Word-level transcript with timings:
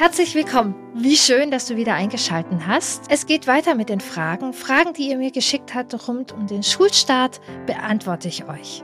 Herzlich 0.00 0.34
willkommen. 0.34 0.74
Wie 0.94 1.14
schön, 1.14 1.50
dass 1.50 1.66
du 1.66 1.76
wieder 1.76 1.92
eingeschaltet 1.92 2.66
hast. 2.66 3.02
Es 3.10 3.26
geht 3.26 3.46
weiter 3.46 3.74
mit 3.74 3.90
den 3.90 4.00
Fragen. 4.00 4.54
Fragen, 4.54 4.94
die 4.94 5.10
ihr 5.10 5.18
mir 5.18 5.30
geschickt 5.30 5.74
habt 5.74 6.08
rund 6.08 6.32
um 6.32 6.46
den 6.46 6.62
Schulstart, 6.62 7.38
beantworte 7.66 8.28
ich 8.28 8.48
euch. 8.48 8.82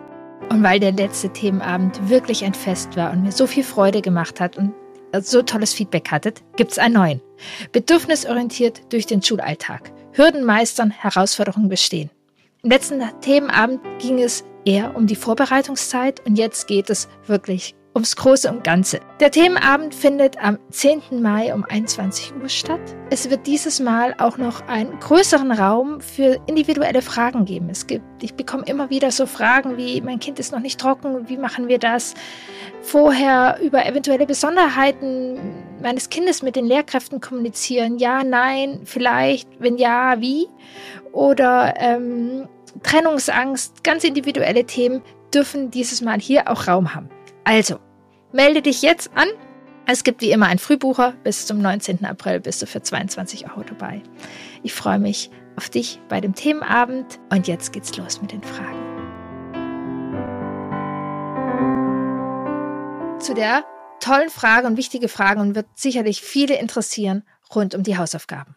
Und 0.50 0.62
weil 0.62 0.78
der 0.78 0.92
letzte 0.92 1.32
Themenabend 1.32 2.10
wirklich 2.10 2.44
ein 2.44 2.52
Fest 2.52 2.98
war 2.98 3.12
und 3.12 3.22
mir 3.22 3.32
so 3.32 3.46
viel 3.46 3.64
Freude 3.64 4.02
gemacht 4.02 4.40
hat 4.40 4.58
und 4.58 4.74
so 5.22 5.40
tolles 5.40 5.72
Feedback 5.72 6.10
hattet, 6.10 6.42
gibt 6.56 6.72
es 6.72 6.78
einen 6.78 6.96
neuen. 6.96 7.22
Bedürfnisorientiert 7.72 8.92
durch 8.92 9.06
den 9.06 9.22
Schulalltag. 9.22 9.92
Hürden 10.12 10.44
meistern, 10.44 10.90
Herausforderungen 10.90 11.70
bestehen. 11.70 12.10
Im 12.62 12.68
letzten 12.68 13.02
Themenabend 13.22 13.80
ging 14.00 14.18
es 14.18 14.44
eher 14.66 14.94
um 14.94 15.06
die 15.06 15.16
Vorbereitungszeit 15.16 16.20
und 16.26 16.36
jetzt 16.36 16.66
geht 16.66 16.90
es 16.90 17.08
wirklich 17.26 17.74
ums 17.96 18.14
Große 18.14 18.50
und 18.50 18.62
Ganze. 18.62 19.00
Der 19.20 19.30
Themenabend 19.30 19.94
findet 19.94 20.36
am 20.38 20.58
10. 20.70 21.22
Mai 21.22 21.54
um 21.54 21.64
21 21.64 22.34
Uhr 22.36 22.50
statt. 22.50 22.78
Es 23.08 23.30
wird 23.30 23.46
dieses 23.46 23.80
Mal 23.80 24.14
auch 24.18 24.36
noch 24.36 24.68
einen 24.68 25.00
größeren 25.00 25.50
Raum 25.50 26.02
für 26.02 26.38
individuelle 26.46 27.00
Fragen 27.00 27.46
geben. 27.46 27.70
Es 27.70 27.86
gibt, 27.86 28.04
ich 28.22 28.34
bekomme 28.34 28.64
immer 28.66 28.90
wieder 28.90 29.10
so 29.10 29.24
Fragen 29.24 29.78
wie, 29.78 30.02
mein 30.02 30.20
Kind 30.20 30.38
ist 30.38 30.52
noch 30.52 30.60
nicht 30.60 30.78
trocken, 30.78 31.30
wie 31.30 31.38
machen 31.38 31.68
wir 31.68 31.78
das? 31.78 32.12
Vorher 32.82 33.58
über 33.62 33.86
eventuelle 33.86 34.26
Besonderheiten 34.26 35.38
meines 35.82 36.10
Kindes 36.10 36.42
mit 36.42 36.54
den 36.54 36.66
Lehrkräften 36.66 37.22
kommunizieren. 37.22 37.96
Ja, 37.96 38.22
nein, 38.24 38.82
vielleicht, 38.84 39.48
wenn 39.58 39.78
ja, 39.78 40.20
wie? 40.20 40.48
Oder 41.12 41.72
ähm, 41.78 42.46
Trennungsangst, 42.82 43.82
ganz 43.82 44.04
individuelle 44.04 44.64
Themen 44.64 45.00
dürfen 45.32 45.70
dieses 45.70 46.02
Mal 46.02 46.20
hier 46.20 46.50
auch 46.50 46.68
Raum 46.68 46.94
haben. 46.94 47.08
Also, 47.44 47.78
Melde 48.32 48.60
dich 48.60 48.82
jetzt 48.82 49.10
an. 49.14 49.28
Es 49.86 50.02
gibt 50.02 50.20
wie 50.20 50.32
immer 50.32 50.46
einen 50.46 50.58
Frühbucher. 50.58 51.12
Bis 51.22 51.46
zum 51.46 51.60
19. 51.60 52.04
April 52.04 52.40
bist 52.40 52.60
du 52.60 52.66
für 52.66 52.82
22 52.82 53.48
Euro 53.50 53.62
dabei. 53.62 54.02
Ich 54.62 54.74
freue 54.74 54.98
mich 54.98 55.30
auf 55.56 55.70
dich 55.70 56.00
bei 56.08 56.20
dem 56.20 56.34
Themenabend 56.34 57.20
und 57.30 57.46
jetzt 57.46 57.72
geht's 57.72 57.96
los 57.96 58.20
mit 58.20 58.32
den 58.32 58.42
Fragen. 58.42 58.84
Zu 63.20 63.34
der 63.34 63.64
tollen 64.00 64.30
Frage 64.30 64.66
und 64.66 64.76
wichtige 64.76 65.08
Frage 65.08 65.40
und 65.40 65.54
wird 65.54 65.66
sicherlich 65.74 66.20
viele 66.20 66.58
interessieren 66.58 67.22
rund 67.54 67.74
um 67.74 67.84
die 67.84 67.96
Hausaufgaben. 67.96 68.56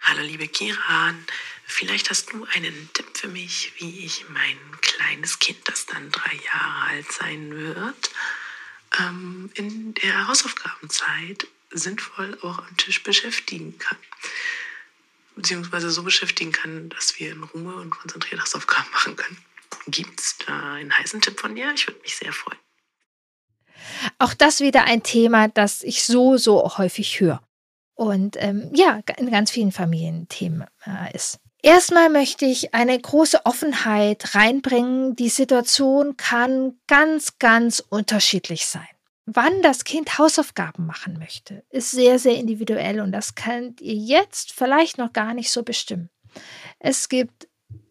Hallo 0.00 0.20
liebe 0.22 0.48
Kiran, 0.48 1.24
vielleicht 1.64 2.10
hast 2.10 2.32
du 2.32 2.44
einen 2.54 2.90
Tipp 2.92 3.06
für 3.16 3.28
mich, 3.28 3.72
wie 3.78 4.04
ich 4.04 4.28
mein 4.28 4.58
kleines 4.82 5.38
Kind, 5.38 5.58
das 5.64 5.86
dann 5.86 6.10
drei 6.10 6.34
Jahre 6.44 6.90
alt 6.90 7.10
sein 7.10 7.54
wird, 7.54 8.10
ähm, 9.00 9.50
in 9.54 9.94
der 9.94 10.28
Hausaufgabenzeit 10.28 11.46
sinnvoll 11.70 12.38
auch 12.42 12.58
am 12.58 12.76
Tisch 12.76 13.02
beschäftigen 13.02 13.78
kann. 13.78 13.98
Beziehungsweise 15.36 15.90
so 15.90 16.02
beschäftigen 16.02 16.52
kann, 16.52 16.88
dass 16.90 17.18
wir 17.18 17.32
in 17.32 17.42
Ruhe 17.42 17.74
und 17.76 17.90
konzentriert 17.90 18.40
Hausaufgaben 18.40 18.90
machen 18.92 19.16
können. 19.16 19.38
Gibt 19.86 20.20
es 20.20 20.38
da 20.46 20.74
einen 20.74 20.96
heißen 20.96 21.20
Tipp 21.20 21.38
von 21.38 21.54
dir? 21.54 21.72
Ich 21.74 21.86
würde 21.86 22.00
mich 22.00 22.16
sehr 22.16 22.32
freuen. 22.32 22.58
Auch 24.18 24.34
das 24.34 24.60
wieder 24.60 24.84
ein 24.84 25.02
Thema, 25.02 25.48
das 25.48 25.82
ich 25.82 26.04
so, 26.04 26.36
so 26.36 26.78
häufig 26.78 27.20
höre. 27.20 27.42
Und 27.94 28.36
ähm, 28.38 28.70
ja, 28.74 29.00
in 29.18 29.30
ganz 29.30 29.50
vielen 29.50 29.72
Familienthemen 29.72 30.66
äh, 30.86 31.14
ist. 31.14 31.38
Erstmal 31.64 32.10
möchte 32.10 32.44
ich 32.44 32.74
eine 32.74 33.00
große 33.00 33.46
Offenheit 33.46 34.34
reinbringen. 34.34 35.16
Die 35.16 35.30
Situation 35.30 36.18
kann 36.18 36.78
ganz, 36.86 37.38
ganz 37.38 37.82
unterschiedlich 37.88 38.66
sein. 38.66 38.86
Wann 39.24 39.62
das 39.62 39.84
Kind 39.84 40.18
Hausaufgaben 40.18 40.84
machen 40.84 41.18
möchte, 41.18 41.64
ist 41.70 41.90
sehr, 41.90 42.18
sehr 42.18 42.34
individuell 42.34 43.00
und 43.00 43.12
das 43.12 43.34
könnt 43.34 43.80
ihr 43.80 43.94
jetzt 43.94 44.52
vielleicht 44.52 44.98
noch 44.98 45.14
gar 45.14 45.32
nicht 45.32 45.50
so 45.50 45.62
bestimmen. 45.62 46.10
Es 46.80 47.08
gibt 47.08 47.48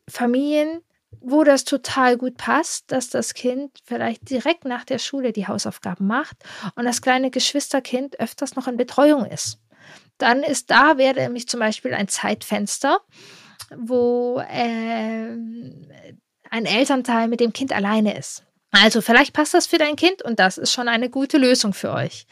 Familien, 0.07 0.81
wo 1.19 1.43
das 1.43 1.63
total 1.63 2.17
gut 2.17 2.37
passt, 2.37 2.91
dass 2.91 3.09
das 3.09 3.33
Kind 3.33 3.79
vielleicht 3.85 4.29
direkt 4.29 4.65
nach 4.65 4.85
der 4.85 4.99
Schule 4.99 5.33
die 5.33 5.47
Hausaufgaben 5.47 6.05
macht 6.05 6.37
und 6.75 6.85
das 6.85 7.01
kleine 7.01 7.31
Geschwisterkind 7.31 8.19
öfters 8.19 8.55
noch 8.55 8.67
in 8.67 8.77
Betreuung 8.77 9.25
ist. 9.25 9.57
Dann 10.19 10.43
ist 10.43 10.69
da, 10.69 10.99
wäre 10.99 11.21
nämlich 11.21 11.47
zum 11.47 11.59
Beispiel 11.59 11.95
ein 11.95 12.07
Zeitfenster, 12.07 13.01
wo 13.77 14.39
äh, 14.39 15.35
ein 16.49 16.65
Elternteil 16.65 17.27
mit 17.27 17.39
dem 17.39 17.53
Kind 17.53 17.73
alleine 17.73 18.17
ist. 18.17 18.43
Also 18.71 19.01
vielleicht 19.01 19.33
passt 19.33 19.53
das 19.53 19.67
für 19.67 19.77
dein 19.77 19.95
Kind 19.95 20.23
und 20.23 20.39
das 20.39 20.57
ist 20.57 20.71
schon 20.71 20.87
eine 20.87 21.11
gute 21.11 21.37
Lösung 21.37 21.73
für 21.73 21.91
euch. 21.91 22.25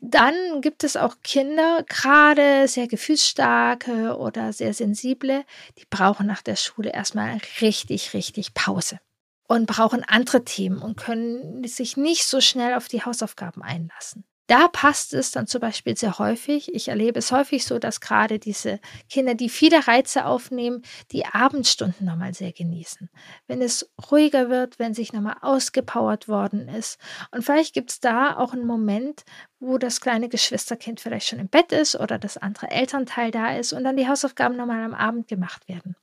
Dann 0.00 0.34
gibt 0.62 0.82
es 0.82 0.96
auch 0.96 1.16
Kinder, 1.22 1.84
gerade 1.88 2.66
sehr 2.66 2.88
gefühlsstarke 2.88 4.16
oder 4.16 4.52
sehr 4.52 4.74
sensible, 4.74 5.44
die 5.78 5.86
brauchen 5.88 6.26
nach 6.26 6.42
der 6.42 6.56
Schule 6.56 6.90
erstmal 6.90 7.38
richtig, 7.60 8.14
richtig 8.14 8.52
Pause 8.52 8.98
und 9.46 9.66
brauchen 9.66 10.02
andere 10.02 10.44
Themen 10.44 10.82
und 10.82 10.96
können 10.96 11.62
sich 11.64 11.96
nicht 11.96 12.24
so 12.24 12.40
schnell 12.40 12.74
auf 12.74 12.88
die 12.88 13.04
Hausaufgaben 13.04 13.62
einlassen. 13.62 14.24
Da 14.50 14.66
passt 14.66 15.14
es 15.14 15.30
dann 15.30 15.46
zum 15.46 15.60
Beispiel 15.60 15.96
sehr 15.96 16.18
häufig. 16.18 16.74
Ich 16.74 16.88
erlebe 16.88 17.20
es 17.20 17.30
häufig 17.30 17.64
so, 17.64 17.78
dass 17.78 18.00
gerade 18.00 18.40
diese 18.40 18.80
Kinder, 19.08 19.36
die 19.36 19.48
viele 19.48 19.86
Reize 19.86 20.24
aufnehmen, 20.24 20.82
die 21.12 21.24
Abendstunden 21.24 22.04
nochmal 22.04 22.34
sehr 22.34 22.50
genießen. 22.50 23.10
Wenn 23.46 23.62
es 23.62 23.92
ruhiger 24.10 24.50
wird, 24.50 24.80
wenn 24.80 24.92
sich 24.92 25.12
nochmal 25.12 25.36
ausgepowert 25.40 26.26
worden 26.26 26.68
ist. 26.68 26.98
Und 27.30 27.44
vielleicht 27.44 27.74
gibt 27.74 27.92
es 27.92 28.00
da 28.00 28.36
auch 28.38 28.52
einen 28.52 28.66
Moment, 28.66 29.22
wo 29.60 29.78
das 29.78 30.00
kleine 30.00 30.28
Geschwisterkind 30.28 30.98
vielleicht 30.98 31.28
schon 31.28 31.38
im 31.38 31.48
Bett 31.48 31.70
ist 31.70 31.94
oder 31.94 32.18
das 32.18 32.36
andere 32.36 32.72
Elternteil 32.72 33.30
da 33.30 33.54
ist 33.54 33.72
und 33.72 33.84
dann 33.84 33.96
die 33.96 34.08
Hausaufgaben 34.08 34.56
nochmal 34.56 34.82
am 34.82 34.94
Abend 34.94 35.28
gemacht 35.28 35.68
werden. 35.68 35.94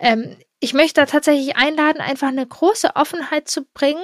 Ähm, 0.00 0.36
ich 0.58 0.74
möchte 0.74 1.00
da 1.00 1.06
tatsächlich 1.06 1.54
einladen, 1.54 2.00
einfach 2.00 2.26
eine 2.26 2.44
große 2.44 2.96
Offenheit 2.96 3.46
zu 3.46 3.64
bringen 3.72 4.02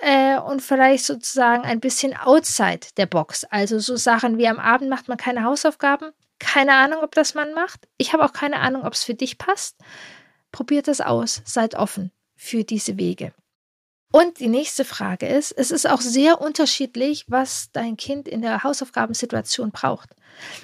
äh, 0.00 0.38
und 0.38 0.62
vielleicht 0.62 1.04
sozusagen 1.04 1.64
ein 1.64 1.80
bisschen 1.80 2.16
outside 2.16 2.86
der 2.96 3.06
Box. 3.06 3.44
Also 3.44 3.78
so 3.78 3.96
Sachen 3.96 4.38
wie 4.38 4.48
am 4.48 4.58
Abend 4.58 4.90
macht 4.90 5.08
man 5.08 5.18
keine 5.18 5.44
Hausaufgaben. 5.44 6.12
Keine 6.38 6.74
Ahnung, 6.74 7.02
ob 7.02 7.14
das 7.14 7.34
man 7.34 7.52
macht. 7.52 7.88
Ich 7.96 8.12
habe 8.12 8.24
auch 8.24 8.32
keine 8.32 8.60
Ahnung, 8.60 8.84
ob 8.84 8.92
es 8.92 9.04
für 9.04 9.14
dich 9.14 9.38
passt. 9.38 9.76
Probiert 10.52 10.88
das 10.88 11.00
aus. 11.00 11.42
Seid 11.44 11.74
offen 11.74 12.12
für 12.36 12.64
diese 12.64 12.96
Wege. 12.96 13.32
Und 14.10 14.40
die 14.40 14.48
nächste 14.48 14.84
Frage 14.84 15.26
ist, 15.26 15.52
es 15.52 15.70
ist 15.70 15.86
auch 15.86 16.00
sehr 16.00 16.40
unterschiedlich, 16.40 17.26
was 17.28 17.70
dein 17.72 17.96
Kind 17.98 18.26
in 18.26 18.40
der 18.40 18.62
Hausaufgabensituation 18.62 19.70
braucht. 19.70 20.10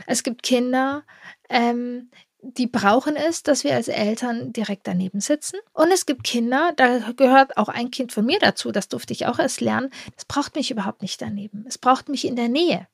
Es 0.06 0.22
gibt 0.22 0.42
Kinder, 0.42 1.04
ähm, 1.50 2.10
die 2.44 2.66
brauchen 2.66 3.16
es, 3.16 3.42
dass 3.42 3.64
wir 3.64 3.74
als 3.74 3.88
Eltern 3.88 4.52
direkt 4.52 4.86
daneben 4.86 5.20
sitzen. 5.20 5.58
Und 5.72 5.90
es 5.90 6.06
gibt 6.06 6.24
Kinder, 6.24 6.72
da 6.76 6.98
gehört 7.16 7.56
auch 7.56 7.68
ein 7.68 7.90
Kind 7.90 8.12
von 8.12 8.24
mir 8.24 8.38
dazu, 8.38 8.70
das 8.70 8.88
durfte 8.88 9.12
ich 9.12 9.26
auch 9.26 9.38
erst 9.38 9.60
lernen, 9.60 9.90
das 10.14 10.24
braucht 10.24 10.54
mich 10.54 10.70
überhaupt 10.70 11.02
nicht 11.02 11.20
daneben. 11.20 11.64
Es 11.66 11.78
braucht 11.78 12.08
mich 12.08 12.26
in 12.26 12.36
der 12.36 12.48
Nähe. 12.48 12.86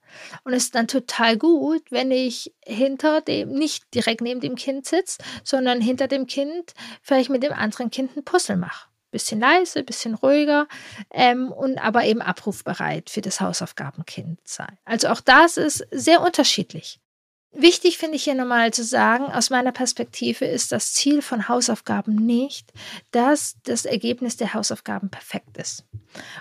Und 0.44 0.52
es 0.52 0.64
ist 0.64 0.74
dann 0.74 0.88
total 0.88 1.36
gut, 1.36 1.82
wenn 1.90 2.10
ich 2.10 2.52
hinter 2.64 3.20
dem, 3.20 3.52
nicht 3.52 3.92
direkt 3.94 4.20
neben 4.20 4.40
dem 4.40 4.56
Kind 4.56 4.86
sitze, 4.86 5.18
sondern 5.44 5.80
hinter 5.80 6.08
dem 6.08 6.26
Kind 6.26 6.74
vielleicht 7.02 7.30
mit 7.30 7.42
dem 7.42 7.52
anderen 7.52 7.90
Kind 7.90 8.16
ein 8.16 8.24
Puzzle 8.24 8.56
mache. 8.56 8.88
Bisschen 9.10 9.40
leise, 9.40 9.82
bisschen 9.82 10.14
ruhiger 10.14 10.68
ähm, 11.10 11.50
und 11.50 11.78
aber 11.78 12.04
eben 12.04 12.22
abrufbereit 12.22 13.10
für 13.10 13.20
das 13.20 13.40
Hausaufgabenkind 13.40 14.38
sein. 14.44 14.78
Also 14.84 15.08
auch 15.08 15.20
das 15.20 15.56
ist 15.56 15.84
sehr 15.90 16.20
unterschiedlich. 16.20 17.00
Wichtig 17.52 17.98
finde 17.98 18.16
ich 18.16 18.24
hier 18.24 18.36
nochmal 18.36 18.72
zu 18.72 18.84
sagen, 18.84 19.24
aus 19.24 19.50
meiner 19.50 19.72
Perspektive 19.72 20.44
ist 20.44 20.70
das 20.70 20.92
Ziel 20.92 21.20
von 21.20 21.48
Hausaufgaben 21.48 22.14
nicht, 22.14 22.72
dass 23.10 23.56
das 23.64 23.86
Ergebnis 23.86 24.36
der 24.36 24.54
Hausaufgaben 24.54 25.10
perfekt 25.10 25.58
ist. 25.58 25.84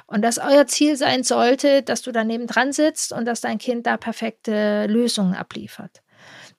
Und 0.05 0.21
dass 0.21 0.37
euer 0.37 0.67
Ziel 0.67 0.97
sein 0.97 1.23
sollte, 1.23 1.81
dass 1.81 2.03
du 2.03 2.11
daneben 2.11 2.45
dran 2.45 2.73
sitzt 2.73 3.11
und 3.11 3.25
dass 3.25 3.41
dein 3.41 3.57
Kind 3.57 3.87
da 3.87 3.97
perfekte 3.97 4.85
Lösungen 4.85 5.33
abliefert. 5.33 6.03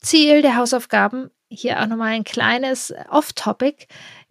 Ziel 0.00 0.42
der 0.42 0.56
Hausaufgaben, 0.56 1.30
hier 1.48 1.80
auch 1.80 1.86
nochmal 1.86 2.12
ein 2.12 2.24
kleines 2.24 2.92
Off-Topic, 3.08 3.86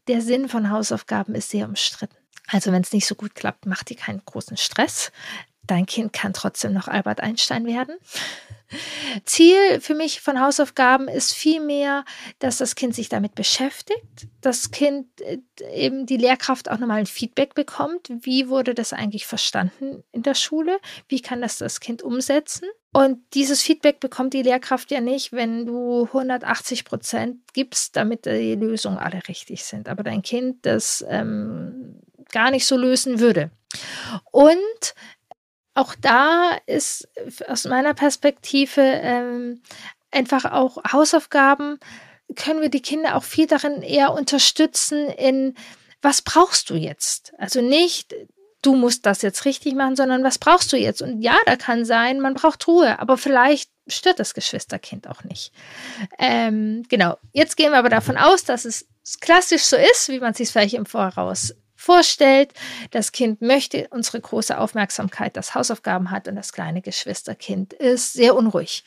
der 0.09 0.21
Sinn 0.21 0.49
von 0.49 0.69
Hausaufgaben 0.69 1.33
ist 1.33 1.49
sehr 1.49 1.67
umstritten. 1.67 2.15
Also 2.47 2.71
wenn 2.71 2.81
es 2.81 2.91
nicht 2.91 3.05
so 3.05 3.15
gut 3.15 3.35
klappt, 3.35 3.65
macht 3.67 3.89
dir 3.89 3.95
keinen 3.95 4.23
großen 4.25 4.57
Stress. 4.57 5.11
Dein 5.67 5.85
Kind 5.85 6.13
kann 6.13 6.33
trotzdem 6.33 6.73
noch 6.73 6.87
Albert 6.87 7.21
Einstein 7.21 7.65
werden. 7.67 7.95
Ziel 9.25 9.81
für 9.81 9.95
mich 9.95 10.21
von 10.21 10.39
Hausaufgaben 10.39 11.07
ist 11.07 11.33
vielmehr, 11.33 12.05
dass 12.39 12.57
das 12.57 12.75
Kind 12.75 12.95
sich 12.95 13.09
damit 13.09 13.35
beschäftigt, 13.35 14.27
das 14.41 14.71
Kind 14.71 15.07
äh, 15.21 15.39
eben 15.73 16.05
die 16.05 16.17
Lehrkraft 16.17 16.69
auch 16.69 16.77
nochmal 16.77 16.99
ein 16.99 17.05
Feedback 17.05 17.55
bekommt. 17.55 18.09
Wie 18.21 18.49
wurde 18.49 18.73
das 18.73 18.93
eigentlich 18.93 19.25
verstanden 19.25 20.03
in 20.11 20.23
der 20.23 20.35
Schule? 20.35 20.79
Wie 21.07 21.21
kann 21.21 21.41
das 21.41 21.57
das 21.57 21.79
Kind 21.79 22.01
umsetzen? 22.01 22.67
Und 22.91 23.19
dieses 23.33 23.61
Feedback 23.61 23.99
bekommt 23.99 24.33
die 24.33 24.41
Lehrkraft 24.41 24.89
ja 24.89 24.99
nicht, 24.99 25.31
wenn 25.31 25.65
du 25.65 26.05
180 26.05 26.85
Prozent 26.85 27.37
gibst, 27.53 27.95
damit 27.95 28.25
die 28.25 28.55
Lösungen 28.55 28.97
alle 28.97 29.27
richtig 29.27 29.63
sind. 29.63 29.87
Aber 29.89 30.01
dein 30.01 30.23
Kind 30.23 30.65
das 30.65 31.05
ähm, 31.07 32.01
gar 32.31 32.49
nicht 32.49 32.65
so 32.65 32.77
lösen 32.77 33.19
würde. 33.19 33.51
Und 34.31 34.95
auch 35.79 35.95
da 35.95 36.57
ist 36.65 37.07
aus 37.47 37.65
meiner 37.65 37.93
Perspektive 37.93 38.81
ähm, 38.81 39.61
einfach 40.11 40.45
auch 40.45 40.77
Hausaufgaben, 40.91 41.79
können 42.35 42.61
wir 42.61 42.69
die 42.69 42.81
Kinder 42.81 43.15
auch 43.15 43.23
viel 43.23 43.47
darin 43.47 43.81
eher 43.81 44.13
unterstützen 44.13 45.07
in, 45.09 45.55
was 46.01 46.21
brauchst 46.21 46.69
du 46.69 46.75
jetzt? 46.75 47.33
Also 47.37 47.61
nicht, 47.61 48.13
du 48.61 48.75
musst 48.75 49.05
das 49.05 49.21
jetzt 49.21 49.45
richtig 49.45 49.73
machen, 49.75 49.95
sondern 49.95 50.23
was 50.23 50.37
brauchst 50.37 50.71
du 50.71 50.77
jetzt? 50.77 51.01
Und 51.01 51.21
ja, 51.21 51.37
da 51.45 51.55
kann 51.55 51.85
sein, 51.85 52.19
man 52.19 52.33
braucht 52.33 52.67
Ruhe, 52.67 52.99
aber 52.99 53.17
vielleicht 53.17 53.71
stört 53.87 54.19
das 54.19 54.33
Geschwisterkind 54.33 55.07
auch 55.07 55.23
nicht. 55.23 55.51
Ähm, 56.19 56.83
genau, 56.89 57.17
jetzt 57.33 57.57
gehen 57.57 57.71
wir 57.71 57.79
aber 57.79 57.89
davon 57.89 58.17
aus, 58.17 58.43
dass 58.43 58.65
es 58.65 58.85
klassisch 59.21 59.63
so 59.63 59.75
ist, 59.75 60.09
wie 60.09 60.19
man 60.19 60.33
sich 60.33 60.49
vielleicht 60.49 60.75
im 60.75 60.85
Voraus 60.85 61.55
vorstellt. 61.79 62.51
Das 62.91 63.13
Kind 63.13 63.41
möchte 63.41 63.87
unsere 63.89 64.19
große 64.19 64.57
Aufmerksamkeit, 64.57 65.37
das 65.37 65.55
Hausaufgaben 65.55 66.11
hat 66.11 66.27
und 66.27 66.35
das 66.35 66.51
kleine 66.51 66.81
Geschwisterkind 66.81 67.71
ist 67.71 68.13
sehr 68.13 68.35
unruhig. 68.35 68.83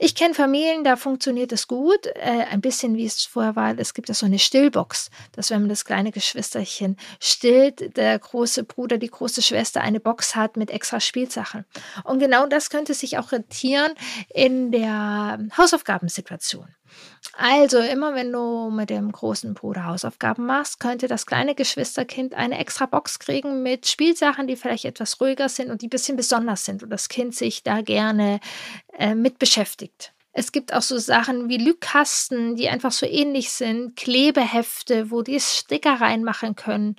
Ich 0.00 0.16
kenne 0.16 0.34
Familien, 0.34 0.82
da 0.82 0.96
funktioniert 0.96 1.52
es 1.52 1.68
gut, 1.68 2.06
äh, 2.06 2.44
ein 2.50 2.60
bisschen 2.60 2.96
wie 2.96 3.06
es 3.06 3.24
vorher 3.24 3.54
war. 3.54 3.78
Es 3.78 3.94
gibt 3.94 4.08
ja 4.08 4.14
so 4.14 4.26
eine 4.26 4.40
Stillbox, 4.40 5.10
dass 5.30 5.50
wenn 5.50 5.60
man 5.60 5.68
das 5.68 5.84
kleine 5.84 6.10
Geschwisterchen 6.10 6.96
stillt, 7.20 7.96
der 7.96 8.18
große 8.18 8.64
Bruder, 8.64 8.98
die 8.98 9.10
große 9.10 9.40
Schwester 9.40 9.80
eine 9.80 10.00
Box 10.00 10.34
hat 10.34 10.56
mit 10.56 10.70
extra 10.70 10.98
Spielsachen. 10.98 11.64
Und 12.02 12.18
genau 12.18 12.46
das 12.46 12.70
könnte 12.70 12.94
sich 12.94 13.18
auch 13.18 13.30
rentieren 13.30 13.92
in 14.34 14.72
der 14.72 15.38
Hausaufgabensituation. 15.56 16.66
Also 17.34 17.78
immer 17.78 18.14
wenn 18.14 18.32
du 18.32 18.70
mit 18.70 18.90
dem 18.90 19.10
großen 19.10 19.54
Bruder 19.54 19.86
Hausaufgaben 19.86 20.44
machst, 20.44 20.80
könnte 20.80 21.08
das 21.08 21.24
kleine 21.26 21.54
Geschwisterkind 21.54 22.34
eine 22.34 22.58
extra 22.58 22.86
Box 22.86 23.18
kriegen 23.18 23.62
mit 23.62 23.86
Spielsachen, 23.86 24.46
die 24.46 24.56
vielleicht 24.56 24.84
etwas 24.84 25.20
ruhiger 25.20 25.48
sind 25.48 25.70
und 25.70 25.82
die 25.82 25.86
ein 25.86 25.90
bisschen 25.90 26.16
besonders 26.16 26.64
sind 26.64 26.82
und 26.82 26.90
das 26.90 27.08
Kind 27.08 27.34
sich 27.34 27.62
da 27.62 27.80
gerne 27.80 28.40
äh, 28.98 29.14
mit 29.14 29.38
beschäftigt. 29.38 30.12
Es 30.32 30.50
gibt 30.50 30.72
auch 30.72 30.82
so 30.82 30.96
Sachen 30.98 31.48
wie 31.48 31.58
Lügkasten, 31.58 32.56
die 32.56 32.68
einfach 32.68 32.92
so 32.92 33.04
ähnlich 33.06 33.50
sind, 33.50 33.96
Klebehefte, 33.96 35.10
wo 35.10 35.22
die 35.22 35.38
Sticker 35.40 36.00
reinmachen 36.00 36.56
können. 36.56 36.96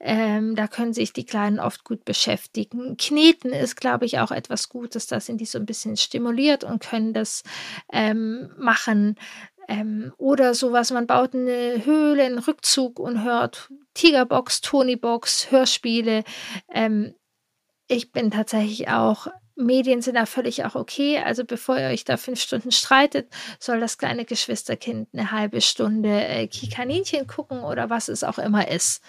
Ähm, 0.00 0.54
da 0.54 0.66
können 0.68 0.92
sich 0.92 1.12
die 1.12 1.24
Kleinen 1.24 1.60
oft 1.60 1.84
gut 1.84 2.04
beschäftigen. 2.04 2.96
Kneten 2.98 3.52
ist, 3.52 3.76
glaube 3.76 4.04
ich, 4.04 4.18
auch 4.18 4.30
etwas 4.30 4.68
Gutes. 4.68 5.06
Da 5.06 5.20
sind 5.20 5.40
die 5.40 5.46
so 5.46 5.58
ein 5.58 5.66
bisschen 5.66 5.96
stimuliert 5.96 6.62
und 6.62 6.82
können 6.82 7.14
das 7.14 7.42
ähm, 7.90 8.50
machen. 8.58 9.16
Ähm, 9.66 10.12
oder 10.18 10.54
sowas, 10.54 10.90
man 10.90 11.06
baut 11.06 11.34
eine 11.34 11.84
Höhle, 11.84 12.24
einen 12.24 12.38
Rückzug 12.38 12.98
und 12.98 13.22
hört 13.22 13.70
Tigerbox, 13.94 14.60
Tonybox, 14.60 15.50
Hörspiele. 15.50 16.24
Ähm, 16.70 17.14
ich 17.88 18.12
bin 18.12 18.30
tatsächlich 18.30 18.88
auch 18.88 19.28
Medien 19.56 20.02
sind 20.02 20.14
da 20.14 20.26
völlig 20.26 20.64
auch 20.64 20.74
okay. 20.74 21.18
Also 21.18 21.44
bevor 21.44 21.78
ihr 21.78 21.88
euch 21.88 22.04
da 22.04 22.16
fünf 22.16 22.40
Stunden 22.40 22.72
streitet, 22.72 23.28
soll 23.58 23.80
das 23.80 23.98
kleine 23.98 24.24
Geschwisterkind 24.24 25.08
eine 25.12 25.30
halbe 25.30 25.60
Stunde 25.60 26.08
äh, 26.08 26.46
Kikaninchen 26.48 27.26
gucken 27.26 27.60
oder 27.60 27.90
was 27.90 28.08
es 28.08 28.24
auch 28.24 28.38
immer 28.38 28.68
ist. 28.68 29.02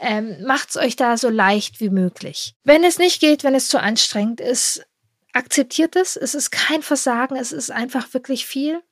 Ähm, 0.00 0.42
macht's 0.44 0.76
euch 0.76 0.96
da 0.96 1.16
so 1.16 1.28
leicht 1.28 1.80
wie 1.80 1.90
möglich. 1.90 2.54
Wenn 2.64 2.84
es 2.84 2.98
nicht 2.98 3.20
geht, 3.20 3.44
wenn 3.44 3.54
es 3.54 3.68
zu 3.68 3.80
anstrengend 3.80 4.40
ist, 4.40 4.84
akzeptiert 5.32 5.96
es. 5.96 6.16
Es 6.16 6.34
ist 6.34 6.50
kein 6.50 6.82
Versagen, 6.82 7.36
es 7.36 7.52
ist 7.52 7.70
einfach 7.70 8.12
wirklich 8.14 8.46
viel. 8.46 8.82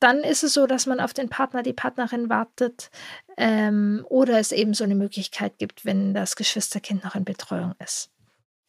Dann 0.00 0.18
ist 0.18 0.42
es 0.42 0.54
so, 0.54 0.66
dass 0.66 0.86
man 0.86 0.98
auf 0.98 1.14
den 1.14 1.28
Partner, 1.28 1.62
die 1.62 1.72
Partnerin 1.72 2.28
wartet 2.28 2.90
ähm, 3.36 4.04
oder 4.08 4.40
es 4.40 4.50
eben 4.50 4.74
so 4.74 4.82
eine 4.82 4.96
Möglichkeit 4.96 5.58
gibt, 5.58 5.84
wenn 5.84 6.12
das 6.12 6.34
Geschwisterkind 6.34 7.04
noch 7.04 7.14
in 7.14 7.24
Betreuung 7.24 7.74
ist. 7.78 8.10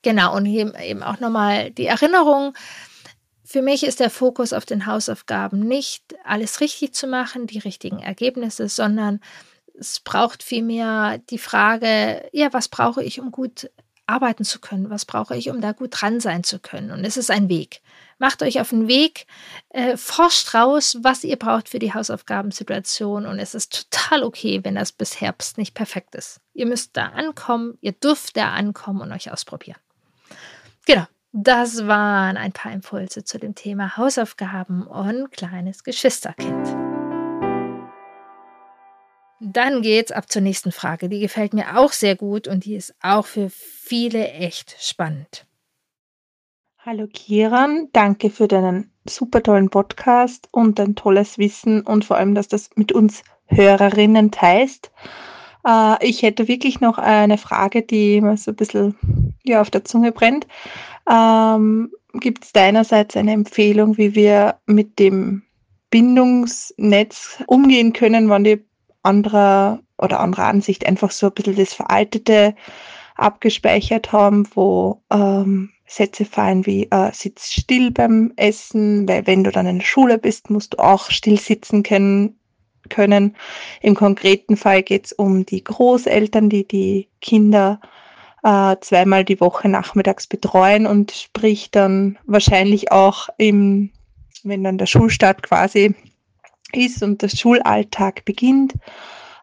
Genau, 0.04 0.36
und 0.36 0.46
eben 0.46 1.02
auch 1.02 1.20
nochmal 1.20 1.72
die 1.72 1.88
Erinnerung. 1.88 2.54
Für 3.44 3.62
mich 3.62 3.84
ist 3.84 4.00
der 4.00 4.10
Fokus 4.10 4.54
auf 4.54 4.66
den 4.66 4.86
Hausaufgaben 4.86 5.60
nicht 5.60 6.04
alles 6.24 6.60
richtig 6.60 6.94
zu 6.94 7.08
machen, 7.08 7.48
die 7.48 7.60
richtigen 7.60 8.00
Ergebnisse, 8.00 8.68
sondern 8.70 9.20
es 9.80 10.00
braucht 10.00 10.44
vielmehr 10.44 11.20
die 11.30 11.38
Frage, 11.38 12.28
ja, 12.32 12.52
was 12.54 12.68
brauche 12.68 13.04
ich, 13.04 13.20
um 13.20 13.32
gut 13.32 13.70
arbeiten 14.06 14.44
zu 14.44 14.60
können? 14.60 14.90
Was 14.90 15.06
brauche 15.06 15.36
ich, 15.36 15.50
um 15.50 15.62
da 15.62 15.72
gut 15.72 15.90
dran 15.94 16.20
sein 16.20 16.44
zu 16.44 16.60
können? 16.60 16.92
Und 16.92 17.06
es 17.06 17.18
ist 17.18 17.32
ein 17.32 17.50
Weg. 17.50 17.82
Macht 18.20 18.44
euch 18.44 18.60
auf 18.60 18.70
den 18.70 18.88
Weg, 18.88 19.26
äh, 19.70 19.98
forscht 19.98 20.54
raus, 20.54 20.98
was 21.02 21.24
ihr 21.24 21.38
braucht 21.38 21.70
für 21.70 21.80
die 21.80 21.94
Hausaufgabensituation. 21.94 23.26
Und 23.26 23.40
es 23.40 23.56
ist 23.56 23.90
total 23.92 24.24
okay, 24.24 24.60
wenn 24.64 24.76
das 24.76 24.92
bis 24.92 25.20
Herbst 25.20 25.58
nicht 25.58 25.74
perfekt 25.74 26.16
ist. 26.16 26.40
Ihr 26.54 26.66
müsst 26.66 26.96
da 26.96 27.08
ankommen, 27.08 27.78
ihr 27.82 27.94
dürft 27.94 28.38
da 28.38 28.54
ankommen 28.54 29.02
und 29.02 29.12
euch 29.12 29.32
ausprobieren. 29.32 29.80
Genau, 30.85 31.06
das 31.31 31.88
waren 31.88 32.35
ein 32.35 32.51
paar 32.51 32.74
Impulse 32.74 33.24
zu 33.24 33.39
dem 33.39 33.56
Thema 33.56 33.95
Hausaufgaben 33.95 34.85
und 34.85 35.31
kleines 35.31 35.83
Geschwisterkind. 35.85 36.68
Dann 39.39 39.81
geht's 39.81 40.12
ab 40.12 40.30
zur 40.30 40.41
nächsten 40.41 40.71
Frage. 40.71 41.09
Die 41.09 41.19
gefällt 41.19 41.53
mir 41.53 41.77
auch 41.77 41.91
sehr 41.91 42.15
gut 42.15 42.47
und 42.47 42.65
die 42.65 42.75
ist 42.75 42.95
auch 43.01 43.25
für 43.25 43.50
viele 43.50 44.30
echt 44.31 44.75
spannend. 44.80 45.45
Hallo 46.80 47.07
Kiran, 47.07 47.88
danke 47.94 48.30
für 48.30 48.50
deinen 48.50 48.91
super 49.07 49.41
tollen 49.41 49.69
Podcast 49.69 50.50
und 50.51 50.80
dein 50.80 50.95
tolles 50.95 51.38
Wissen 51.38 51.81
und 51.81 52.03
vor 52.03 52.18
allem, 52.18 52.35
dass 52.35 52.50
das 52.50 52.69
mit 52.75 52.91
uns 52.91 53.24
Hörerinnen 53.45 54.31
teilst. 54.31 54.91
Äh, 55.65 56.06
ich 56.06 56.24
hätte 56.24 56.50
wirklich 56.50 56.81
noch 56.81 56.97
eine 56.97 57.38
Frage, 57.38 57.83
die 57.83 58.19
mir 58.19 58.35
so 58.35 58.51
ein 58.51 58.56
bisschen 58.56 59.32
ja, 59.44 59.62
auf 59.62 59.69
der 59.69 59.86
Zunge 59.86 60.12
brennt. 60.12 60.48
Ähm, 61.10 61.92
Gibt 62.13 62.45
es 62.45 62.51
deinerseits 62.54 63.18
eine 63.18 63.34
Empfehlung, 63.34 63.98
wie 63.98 64.16
wir 64.16 64.56
mit 64.66 65.00
dem 65.00 65.44
Bindungsnetz 65.90 67.44
umgehen 67.48 67.94
können, 67.94 68.30
wenn 68.30 68.44
die 68.44 68.63
andere 69.01 69.80
oder 69.98 70.19
andere 70.19 70.44
Ansicht 70.44 70.86
einfach 70.86 71.12
so 71.12 71.28
ein 71.28 71.34
bisschen 71.34 71.56
das 71.56 71.74
Veraltete 71.74 72.56
abgespeichert 73.16 74.12
haben, 74.12 74.48
wo 74.56 75.01
ähm, 75.12 75.69
Sätze 75.86 76.25
fallen 76.25 76.66
wie 76.66 76.88
äh, 76.90 77.12
sitz 77.13 77.51
still 77.51 77.92
beim 77.92 78.34
Essen, 78.36 79.07
weil 79.07 79.28
wenn 79.28 79.44
du 79.44 79.51
dann 79.51 79.68
in 79.68 79.80
der 79.80 79.86
Schule 79.86 80.18
bist, 80.18 80.50
musst 80.50 80.74
du 80.74 80.80
auch 80.80 81.12
still 81.12 81.40
sitzen 81.40 81.84
können. 81.84 82.40
können. 82.90 83.36
Im 83.81 83.95
konkreten 83.95 84.57
Fall 84.57 84.81
geht 84.81 85.06
es 85.06 85.13
um 85.13 85.45
die 85.45 85.63
Großeltern, 85.63 86.50
die 86.50 86.68
die 86.68 87.10
Kinder 87.22 87.80
äh, 88.44 88.75
zweimal 88.81 89.24
die 89.24 89.40
Woche 89.40 89.69
nachmittags 89.69 90.28
betreuen 90.28 90.86
und 90.86 91.12
sprich 91.12 91.72
dann 91.72 92.18
wahrscheinlich 92.25 92.92
auch 92.92 93.30
im, 93.38 93.92
wenn 94.44 94.64
dann 94.64 94.78
der 94.78 94.85
Schulstart 94.85 95.44
quasi 95.44 95.95
ist 96.73 97.04
und 97.04 97.21
der 97.21 97.30
Schulalltag 97.30 98.26
beginnt, 98.26 98.73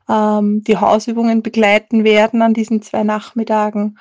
ähm, 0.08 0.62
die 0.64 0.76
Hausübungen 0.76 1.42
begleiten 1.42 2.04
werden 2.04 2.42
an 2.42 2.54
diesen 2.54 2.82
zwei 2.82 3.02
Nachmittagen. 3.02 3.98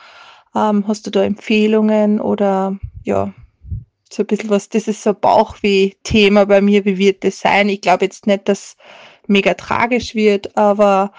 Ähm, 0.56 0.86
hast 0.88 1.06
du 1.08 1.12
da 1.12 1.24
Empfehlungen 1.24 2.20
oder 2.20 2.78
ja, 3.04 3.32
so 4.12 4.24
ein 4.24 4.28
bisschen 4.28 4.50
was, 4.50 4.70
das 4.70 4.88
ist 4.88 5.04
so 5.04 5.14
Bauchweh-Thema 5.14 6.46
bei 6.46 6.62
mir, 6.62 6.84
wie 6.86 6.98
wird 6.98 7.24
das 7.24 7.40
sein? 7.40 7.70
Ich 7.70 7.82
glaube 7.82 8.06
jetzt 8.06 8.26
nicht, 8.26 8.50
dass 8.50 8.76
mega 9.28 9.54
tragisch 9.54 10.16
wird, 10.16 10.58
aber 10.58 11.12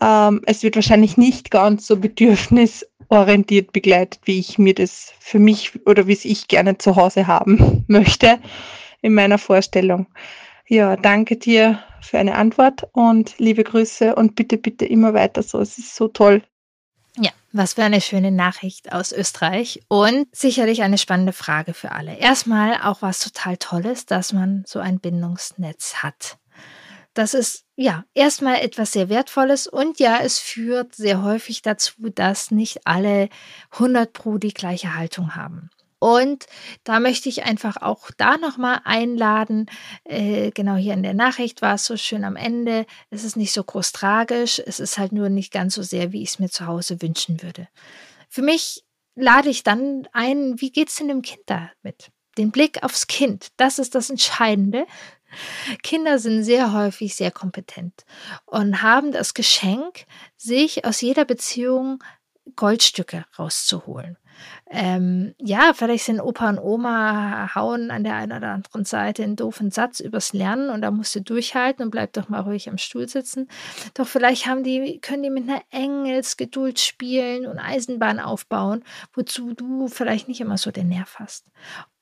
ähm, 0.00 0.42
es 0.46 0.62
wird 0.62 0.76
wahrscheinlich 0.76 1.16
nicht 1.16 1.50
ganz 1.50 1.86
so 1.86 1.96
bedürfnis 1.96 2.86
orientiert 3.08 3.72
begleitet, 3.72 4.20
wie 4.24 4.38
ich 4.38 4.58
mir 4.58 4.74
das 4.74 5.12
für 5.20 5.38
mich 5.38 5.86
oder 5.86 6.06
wie 6.06 6.12
es 6.12 6.24
ich 6.24 6.48
gerne 6.48 6.78
zu 6.78 6.96
Hause 6.96 7.26
haben 7.26 7.84
möchte 7.88 8.38
in 9.02 9.14
meiner 9.14 9.38
Vorstellung. 9.38 10.06
Ja, 10.66 10.96
danke 10.96 11.36
dir 11.36 11.80
für 12.00 12.18
eine 12.18 12.34
Antwort 12.34 12.88
und 12.92 13.38
liebe 13.38 13.64
Grüße 13.64 14.14
und 14.14 14.34
bitte, 14.34 14.56
bitte 14.56 14.86
immer 14.86 15.14
weiter 15.14 15.42
so. 15.42 15.60
Es 15.60 15.78
ist 15.78 15.94
so 15.94 16.08
toll. 16.08 16.42
Ja, 17.16 17.30
was 17.52 17.74
für 17.74 17.84
eine 17.84 18.00
schöne 18.00 18.32
Nachricht 18.32 18.92
aus 18.92 19.12
Österreich 19.12 19.82
und 19.88 20.26
sicherlich 20.32 20.82
eine 20.82 20.98
spannende 20.98 21.32
Frage 21.32 21.72
für 21.72 21.92
alle. 21.92 22.16
Erstmal 22.16 22.78
auch 22.82 23.02
was 23.02 23.20
total 23.20 23.56
Tolles, 23.56 24.06
dass 24.06 24.32
man 24.32 24.64
so 24.66 24.80
ein 24.80 24.98
Bindungsnetz 24.98 25.96
hat. 25.96 26.38
Das 27.14 27.32
ist 27.32 27.64
ja 27.76 28.04
erstmal 28.14 28.56
etwas 28.56 28.92
sehr 28.92 29.08
Wertvolles 29.08 29.66
und 29.66 30.00
ja, 30.00 30.18
es 30.20 30.38
führt 30.38 30.94
sehr 30.94 31.22
häufig 31.22 31.62
dazu, 31.62 32.10
dass 32.10 32.50
nicht 32.50 32.86
alle 32.86 33.28
100 33.70 34.12
Pro 34.12 34.38
die 34.38 34.52
gleiche 34.52 34.96
Haltung 34.96 35.36
haben. 35.36 35.70
Und 36.04 36.44
da 36.82 37.00
möchte 37.00 37.30
ich 37.30 37.44
einfach 37.44 37.78
auch 37.80 38.10
da 38.18 38.36
nochmal 38.36 38.82
einladen. 38.84 39.70
Äh, 40.04 40.50
genau 40.50 40.74
hier 40.74 40.92
in 40.92 41.02
der 41.02 41.14
Nachricht 41.14 41.62
war 41.62 41.76
es 41.76 41.86
so 41.86 41.96
schön 41.96 42.24
am 42.24 42.36
Ende. 42.36 42.84
Es 43.08 43.24
ist 43.24 43.38
nicht 43.38 43.52
so 43.52 43.64
groß 43.64 43.92
tragisch. 43.92 44.60
Es 44.66 44.80
ist 44.80 44.98
halt 44.98 45.12
nur 45.12 45.30
nicht 45.30 45.50
ganz 45.50 45.74
so 45.76 45.82
sehr, 45.82 46.12
wie 46.12 46.22
ich 46.22 46.28
es 46.28 46.38
mir 46.38 46.50
zu 46.50 46.66
Hause 46.66 47.00
wünschen 47.00 47.42
würde. 47.42 47.68
Für 48.28 48.42
mich 48.42 48.84
lade 49.14 49.48
ich 49.48 49.62
dann 49.62 50.06
ein, 50.12 50.60
wie 50.60 50.72
geht 50.72 50.90
es 50.90 50.96
denn 50.96 51.08
dem 51.08 51.22
Kind 51.22 51.44
damit? 51.46 52.10
Den 52.36 52.50
Blick 52.50 52.82
aufs 52.82 53.06
Kind, 53.06 53.48
das 53.56 53.78
ist 53.78 53.94
das 53.94 54.10
Entscheidende. 54.10 54.86
Kinder 55.82 56.18
sind 56.18 56.44
sehr 56.44 56.72
häufig 56.72 57.14
sehr 57.14 57.30
kompetent 57.30 58.04
und 58.46 58.82
haben 58.82 59.12
das 59.12 59.34
Geschenk, 59.34 60.06
sich 60.36 60.84
aus 60.84 61.00
jeder 61.00 61.24
Beziehung 61.24 62.02
Goldstücke 62.56 63.24
rauszuholen. 63.38 64.18
Ähm, 64.70 65.34
ja, 65.38 65.72
vielleicht 65.74 66.04
sind 66.04 66.20
Opa 66.20 66.48
und 66.48 66.58
Oma 66.58 67.54
hauen 67.54 67.90
an 67.90 68.02
der 68.02 68.14
einen 68.16 68.32
oder 68.32 68.48
anderen 68.48 68.86
Seite 68.86 69.22
einen 69.22 69.36
doofen 69.36 69.70
Satz 69.70 70.00
übers 70.00 70.32
Lernen 70.32 70.70
und 70.70 70.80
da 70.80 70.90
musst 70.90 71.14
du 71.14 71.20
durchhalten 71.20 71.84
und 71.84 71.90
bleib 71.90 72.14
doch 72.14 72.30
mal 72.30 72.40
ruhig 72.40 72.68
am 72.70 72.78
Stuhl 72.78 73.06
sitzen. 73.06 73.48
Doch 73.92 74.06
vielleicht 74.06 74.46
haben 74.46 74.64
die, 74.64 75.00
können 75.00 75.22
die 75.22 75.30
mit 75.30 75.48
einer 75.48 75.62
Engelsgeduld 75.70 76.80
spielen 76.80 77.46
und 77.46 77.58
Eisenbahn 77.58 78.18
aufbauen, 78.18 78.82
wozu 79.12 79.52
du 79.52 79.88
vielleicht 79.88 80.28
nicht 80.28 80.40
immer 80.40 80.56
so 80.56 80.70
den 80.70 80.88
Nerv 80.88 81.16
hast. 81.18 81.50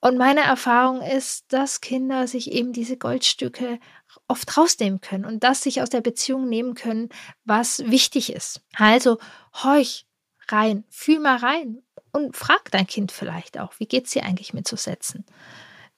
Und 0.00 0.16
meine 0.16 0.40
Erfahrung 0.40 1.02
ist, 1.02 1.52
dass 1.52 1.81
Kinder 1.81 2.28
sich 2.28 2.52
eben 2.52 2.73
diese 2.73 2.97
Goldstücke 2.97 3.81
oft 4.28 4.57
rausnehmen 4.57 5.00
können 5.00 5.25
und 5.25 5.42
das 5.42 5.62
sich 5.62 5.83
aus 5.83 5.90
der 5.90 6.00
Beziehung 6.00 6.49
nehmen 6.49 6.75
können, 6.75 7.09
was 7.45 7.81
wichtig 7.87 8.33
ist. 8.33 8.61
Also 8.76 9.19
horch 9.62 10.07
rein, 10.49 10.85
fühl 10.90 11.19
mal 11.19 11.37
rein 11.37 11.83
und 12.12 12.37
frag 12.37 12.71
dein 12.71 12.87
Kind 12.87 13.12
vielleicht 13.12 13.59
auch, 13.59 13.73
wie 13.78 13.87
geht 13.87 14.07
es 14.07 14.12
dir 14.12 14.25
eigentlich 14.25 14.54
mit 14.54 14.69
so 14.69 14.76
Sätzen, 14.76 15.25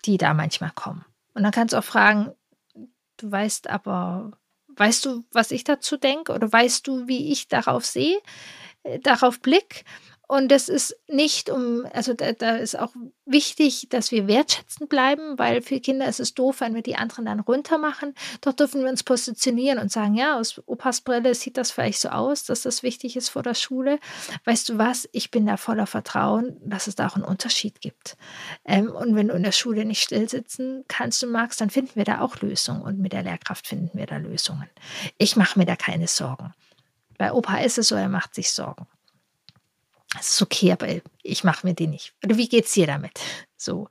die 0.04 0.16
da 0.16 0.35
manchmal 0.35 0.71
kommen. 0.75 1.04
Und 1.35 1.42
dann 1.42 1.52
kannst 1.52 1.73
du 1.75 1.78
auch 1.78 1.85
fragen, 1.85 2.33
du 3.16 3.30
weißt 3.30 3.68
aber, 3.68 4.33
weißt 4.68 5.04
du, 5.04 5.25
was 5.33 5.50
ich 5.50 5.64
dazu 5.64 5.97
denke 5.97 6.33
oder 6.33 6.50
weißt 6.50 6.87
du, 6.87 7.09
wie 7.09 7.33
ich 7.33 7.49
darauf 7.49 7.85
sehe, 7.85 8.21
äh, 8.85 8.99
darauf 9.00 9.40
blick? 9.40 9.85
Und 10.35 10.49
das 10.49 10.69
ist 10.69 10.97
nicht 11.07 11.49
um, 11.49 11.87
also 11.93 12.12
da, 12.12 12.33
da, 12.33 12.57
ist 12.57 12.76
auch 12.76 12.93
wichtig, 13.25 13.87
dass 13.91 14.11
wir 14.11 14.26
wertschätzend 14.26 14.88
bleiben, 14.88 15.38
weil 15.38 15.62
für 15.62 15.79
Kinder 15.79 16.09
ist 16.09 16.19
es 16.19 16.35
doof, 16.35 16.61
wenn 16.61 16.75
wir 16.75 16.83
die 16.83 16.97
anderen 16.97 17.26
dann 17.26 17.38
runter 17.38 17.79
machen. 17.79 18.17
Doch 18.41 18.53
dürfen 18.53 18.83
wir 18.83 18.91
uns 18.91 19.05
positionieren 19.05 19.79
und 19.79 19.93
sagen, 19.93 20.17
ja, 20.17 20.37
aus 20.37 20.61
Opas 20.67 21.03
Brille 21.03 21.37
sieht 21.37 21.57
das 21.57 21.71
vielleicht 21.71 22.00
so 22.00 22.09
aus, 22.09 22.43
dass 22.43 22.62
das 22.62 22.83
wichtig 22.83 23.14
ist 23.14 23.29
vor 23.29 23.45
der 23.45 23.55
Schule. 23.55 24.00
Weißt 24.45 24.69
du 24.71 24.76
was? 24.76 25.09
Ich 25.12 25.31
bin 25.31 25.47
da 25.47 25.57
voller 25.57 25.87
Vertrauen, 25.87 26.57
dass 26.64 26.88
es 26.88 26.97
da 26.97 27.07
auch 27.07 27.14
einen 27.14 27.23
Unterschied 27.23 27.81
gibt. 27.81 28.17
Ähm, 28.64 28.91
und 28.91 29.14
wenn 29.14 29.29
du 29.29 29.35
in 29.35 29.45
der 29.45 29.53
Schule 29.53 29.85
nicht 29.85 30.03
still 30.03 30.29
sitzen 30.29 30.85
kannst 30.88 31.23
und 31.23 31.31
magst, 31.31 31.61
dann 31.61 31.71
finden 31.71 31.95
wir 31.95 32.05
da 32.05 32.21
auch 32.23 32.41
Lösungen. 32.41 32.83
Und 32.83 32.99
mit 32.99 33.12
der 33.12 33.23
Lehrkraft 33.23 33.69
finden 33.69 33.97
wir 33.97 34.07
da 34.07 34.17
Lösungen. 34.17 34.69
Ich 35.17 35.37
mache 35.37 35.61
mir 35.61 35.64
da 35.64 35.76
keine 35.76 36.09
Sorgen. 36.09 36.53
Bei 37.19 37.33
Opa 37.33 37.59
ist 37.59 37.79
es 37.79 37.87
so, 37.87 37.95
er 37.95 38.09
macht 38.09 38.35
sich 38.35 38.50
Sorgen. 38.50 38.88
Das 40.14 40.30
ist 40.30 40.42
okay, 40.42 40.73
aber 40.73 40.88
ich 41.23 41.44
mache 41.44 41.66
mir 41.66 41.75
die 41.75 41.87
nicht. 41.87 42.14
Oder 42.25 42.37
wie 42.37 42.49
geht's 42.49 42.73
dir 42.73 42.87
damit? 42.87 43.21
So. 43.56 43.88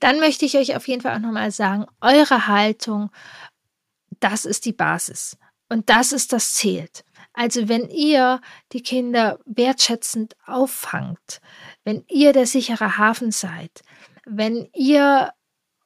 Dann 0.00 0.20
möchte 0.20 0.44
ich 0.44 0.56
euch 0.56 0.76
auf 0.76 0.86
jeden 0.88 1.00
Fall 1.00 1.16
auch 1.16 1.20
nochmal 1.20 1.50
sagen, 1.50 1.86
eure 2.00 2.46
Haltung, 2.46 3.10
das 4.20 4.44
ist 4.44 4.64
die 4.66 4.72
Basis. 4.72 5.38
Und 5.68 5.88
das 5.90 6.12
ist 6.12 6.32
das 6.32 6.54
zählt. 6.54 7.04
Also 7.32 7.68
wenn 7.68 7.88
ihr 7.88 8.40
die 8.72 8.82
Kinder 8.82 9.38
wertschätzend 9.44 10.36
auffangt, 10.44 11.40
wenn 11.84 12.04
ihr 12.08 12.32
der 12.32 12.46
sichere 12.46 12.98
Hafen 12.98 13.30
seid, 13.30 13.82
wenn 14.24 14.68
ihr 14.74 15.32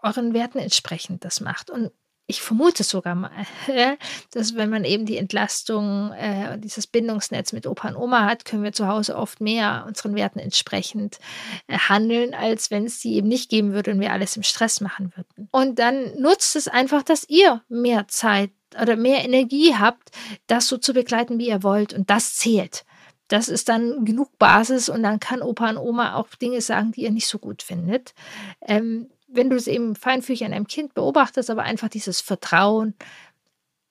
euren 0.01 0.35
Werten 0.35 0.59
entsprechend 0.59 1.25
das 1.25 1.41
macht 1.41 1.71
und 1.71 1.93
ich 2.27 2.41
vermute 2.41 2.85
sogar 2.85 3.15
mal, 3.15 3.31
dass 4.33 4.55
wenn 4.55 4.71
man 4.71 4.85
eben 4.85 5.07
die 5.07 5.17
Entlastung 5.17 6.13
äh, 6.13 6.59
dieses 6.59 6.87
Bindungsnetz 6.87 7.53
mit 7.53 7.67
Opa 7.67 7.89
und 7.89 7.97
Oma 7.97 8.25
hat, 8.25 8.45
können 8.45 8.63
wir 8.63 8.73
zu 8.73 8.87
Hause 8.87 9.17
oft 9.17 9.41
mehr 9.41 9.85
unseren 9.87 10.15
Werten 10.15 10.39
entsprechend 10.39 11.19
äh, 11.67 11.77
handeln, 11.77 12.35
als 12.35 12.71
wenn 12.71 12.85
es 12.85 13.01
die 13.01 13.15
eben 13.15 13.29
nicht 13.29 13.51
geben 13.51 13.73
würde 13.73 13.91
und 13.93 14.01
wir 14.01 14.13
alles 14.13 14.37
im 14.37 14.43
Stress 14.43 14.81
machen 14.81 15.13
würden. 15.17 15.49
Und 15.51 15.79
dann 15.79 16.19
nutzt 16.19 16.57
es 16.57 16.69
einfach, 16.69 17.03
dass 17.03 17.29
ihr 17.29 17.63
mehr 17.69 18.09
Zeit 18.09 18.51
oder 18.81 18.97
mehr 18.97 19.25
Energie 19.25 19.75
habt, 19.75 20.11
das 20.47 20.69
so 20.69 20.79
zu 20.79 20.95
begleiten, 20.95 21.39
wie 21.39 21.49
ihr 21.49 21.63
wollt. 21.63 21.93
Und 21.93 22.09
das 22.09 22.37
zählt. 22.37 22.85
Das 23.29 23.49
ist 23.49 23.69
dann 23.69 24.05
genug 24.05 24.39
Basis 24.39 24.89
und 24.89 25.03
dann 25.03 25.19
kann 25.19 25.43
Opa 25.43 25.71
und 25.71 25.79
Oma 25.79 26.17
auch 26.17 26.29
Dinge 26.35 26.61
sagen, 26.61 26.93
die 26.93 27.03
ihr 27.03 27.11
nicht 27.11 27.27
so 27.27 27.39
gut 27.39 27.63
findet. 27.63 28.15
Ähm, 28.61 29.09
wenn 29.33 29.51
du 29.51 29.57
es 29.57 29.67
eben 29.67 29.97
feinfühlig 29.97 30.45
an 30.45 30.53
einem 30.53 30.67
Kind 30.67 30.95
beobachtest, 30.95 31.51
aber 31.51 31.63
einfach 31.63 31.89
dieses 31.89 32.21
Vertrauen 32.21 32.95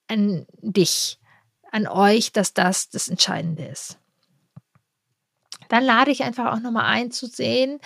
an 0.08 0.46
dich, 0.62 1.20
an 1.72 1.88
euch, 1.88 2.32
dass 2.32 2.54
das 2.54 2.90
das 2.90 3.08
Entscheidende 3.08 3.66
ist. 3.66 3.98
Dann 5.70 5.84
lade 5.84 6.12
ich 6.12 6.24
einfach 6.24 6.54
auch 6.54 6.60
nochmal 6.60 6.86
ein 6.86 7.12
zu 7.12 7.28
sehen, 7.28 7.80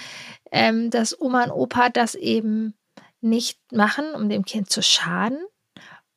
ähm, 0.51 0.89
dass 0.89 1.19
Oma 1.19 1.43
und 1.43 1.51
Opa 1.51 1.89
das 1.89 2.15
eben 2.15 2.73
nicht 3.21 3.59
machen, 3.71 4.13
um 4.15 4.27
dem 4.29 4.43
Kind 4.43 4.69
zu 4.69 4.81
schaden 4.81 5.39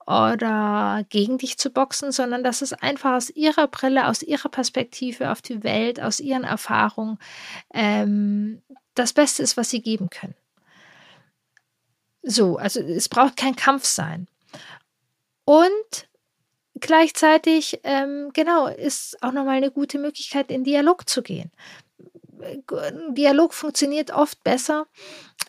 oder 0.07 1.04
gegen 1.11 1.37
dich 1.37 1.59
zu 1.59 1.71
boxen, 1.71 2.12
sondern 2.12 2.42
dass 2.42 2.62
es 2.62 2.73
einfach 2.73 3.14
aus 3.14 3.28
ihrer 3.28 3.68
Brille, 3.68 4.09
aus 4.09 4.23
ihrer 4.23 4.49
Perspektive 4.49 5.30
auf 5.30 5.42
die 5.42 5.62
Welt, 5.62 6.00
aus 6.00 6.21
ihren 6.21 6.45
Erfahrungen 6.45 7.18
ähm, 7.75 8.62
das 8.95 9.12
Beste 9.12 9.42
ist, 9.42 9.59
was 9.59 9.68
sie 9.68 9.83
geben 9.83 10.09
können. 10.09 10.35
So, 12.30 12.58
also 12.58 12.80
es 12.80 13.08
braucht 13.08 13.38
kein 13.38 13.56
Kampf 13.56 13.87
sein. 13.87 14.28
Und 15.47 16.08
gleichzeitig, 16.78 17.80
ähm, 17.85 18.30
genau, 18.35 18.66
ist 18.66 19.23
auch 19.23 19.32
nochmal 19.32 19.56
eine 19.56 19.70
gute 19.70 19.99
Möglichkeit, 19.99 20.50
in 20.50 20.62
Dialog 20.62 21.08
zu 21.08 21.23
gehen. 21.23 21.50
Dialog 23.12 23.54
funktioniert 23.54 24.11
oft 24.11 24.44
besser, 24.44 24.87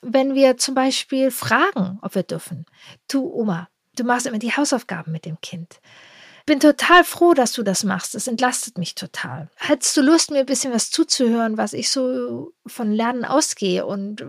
wenn 0.01 0.35
wir 0.35 0.55
zum 0.55 0.73
Beispiel 0.73 1.31
fragen, 1.31 1.99
ob 2.01 2.15
wir 2.15 2.23
dürfen. 2.23 2.65
Du, 3.09 3.29
Oma, 3.29 3.67
du 3.97 4.05
machst 4.05 4.25
immer 4.25 4.39
die 4.39 4.55
Hausaufgaben 4.55 5.11
mit 5.11 5.25
dem 5.25 5.39
Kind 5.41 5.81
bin 6.49 6.59
total 6.59 7.03
froh, 7.03 7.35
dass 7.35 7.51
du 7.51 7.61
das 7.61 7.83
machst. 7.83 8.15
Das 8.15 8.25
entlastet 8.25 8.79
mich 8.79 8.95
total. 8.95 9.49
Hättest 9.55 9.95
du 9.95 10.01
Lust, 10.01 10.31
mir 10.31 10.39
ein 10.39 10.47
bisschen 10.47 10.73
was 10.73 10.89
zuzuhören, 10.89 11.59
was 11.59 11.73
ich 11.73 11.91
so 11.91 12.53
von 12.65 12.91
Lernen 12.91 13.23
ausgehe 13.23 13.85
und 13.85 14.25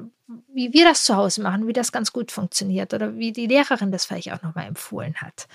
wie 0.53 0.75
wir 0.75 0.85
das 0.85 1.05
zu 1.05 1.17
Hause 1.17 1.41
machen, 1.41 1.67
wie 1.67 1.73
das 1.73 1.93
ganz 1.93 2.13
gut 2.13 2.31
funktioniert 2.31 2.93
oder 2.93 3.17
wie 3.17 3.33
die 3.33 3.47
Lehrerin 3.47 3.91
das 3.91 4.05
vielleicht 4.05 4.35
auch 4.35 4.43
nochmal 4.43 4.67
empfohlen 4.67 5.15
hat. 5.17 5.49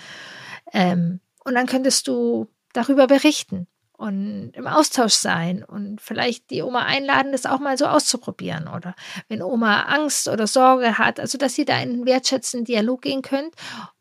Ähm, 0.72 1.20
und 1.44 1.54
dann 1.54 1.66
könntest 1.66 2.08
du 2.08 2.48
darüber 2.72 3.06
berichten 3.06 3.68
und 3.96 4.50
im 4.54 4.66
Austausch 4.66 5.14
sein 5.14 5.62
und 5.62 6.00
vielleicht 6.00 6.50
die 6.50 6.62
Oma 6.62 6.80
einladen, 6.80 7.30
das 7.30 7.46
auch 7.46 7.60
mal 7.60 7.78
so 7.78 7.86
auszuprobieren 7.86 8.66
oder 8.66 8.96
wenn 9.28 9.40
Oma 9.40 9.82
Angst 9.84 10.26
oder 10.26 10.48
Sorge 10.48 10.98
hat, 10.98 11.20
also 11.20 11.38
dass 11.38 11.56
ihr 11.56 11.64
da 11.64 11.74
in 11.74 11.90
einen 11.90 12.06
wertschätzenden 12.06 12.64
Dialog 12.64 13.02
gehen 13.02 13.22
könnt 13.22 13.54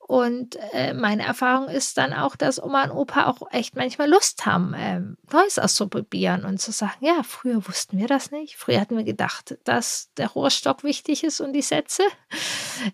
und 0.08 0.60
äh, 0.74 0.94
meine 0.94 1.24
Erfahrung 1.24 1.68
ist 1.68 1.98
dann 1.98 2.14
auch, 2.14 2.36
dass 2.36 2.62
Oma 2.62 2.84
und 2.84 2.92
Opa 2.92 3.26
auch 3.26 3.52
echt 3.52 3.76
manchmal 3.76 4.08
Lust 4.08 4.46
haben, 4.46 4.76
ähm, 4.78 5.18
Neues 5.32 5.58
auszuprobieren 5.58 6.46
und 6.46 6.62
zu 6.62 6.72
sagen, 6.72 7.04
ja, 7.04 7.24
früher 7.24 7.68
wussten 7.68 7.98
wir 7.98 8.06
das 8.06 8.30
nicht. 8.30 8.56
Früher 8.56 8.80
hatten 8.80 8.98
wir 8.98 9.04
gedacht, 9.04 9.58
dass 9.64 10.12
der 10.18 10.28
Rohrstock 10.28 10.84
wichtig 10.84 11.24
ist 11.24 11.42
und 11.42 11.54
die 11.54 11.64
Sätze. 11.64 12.04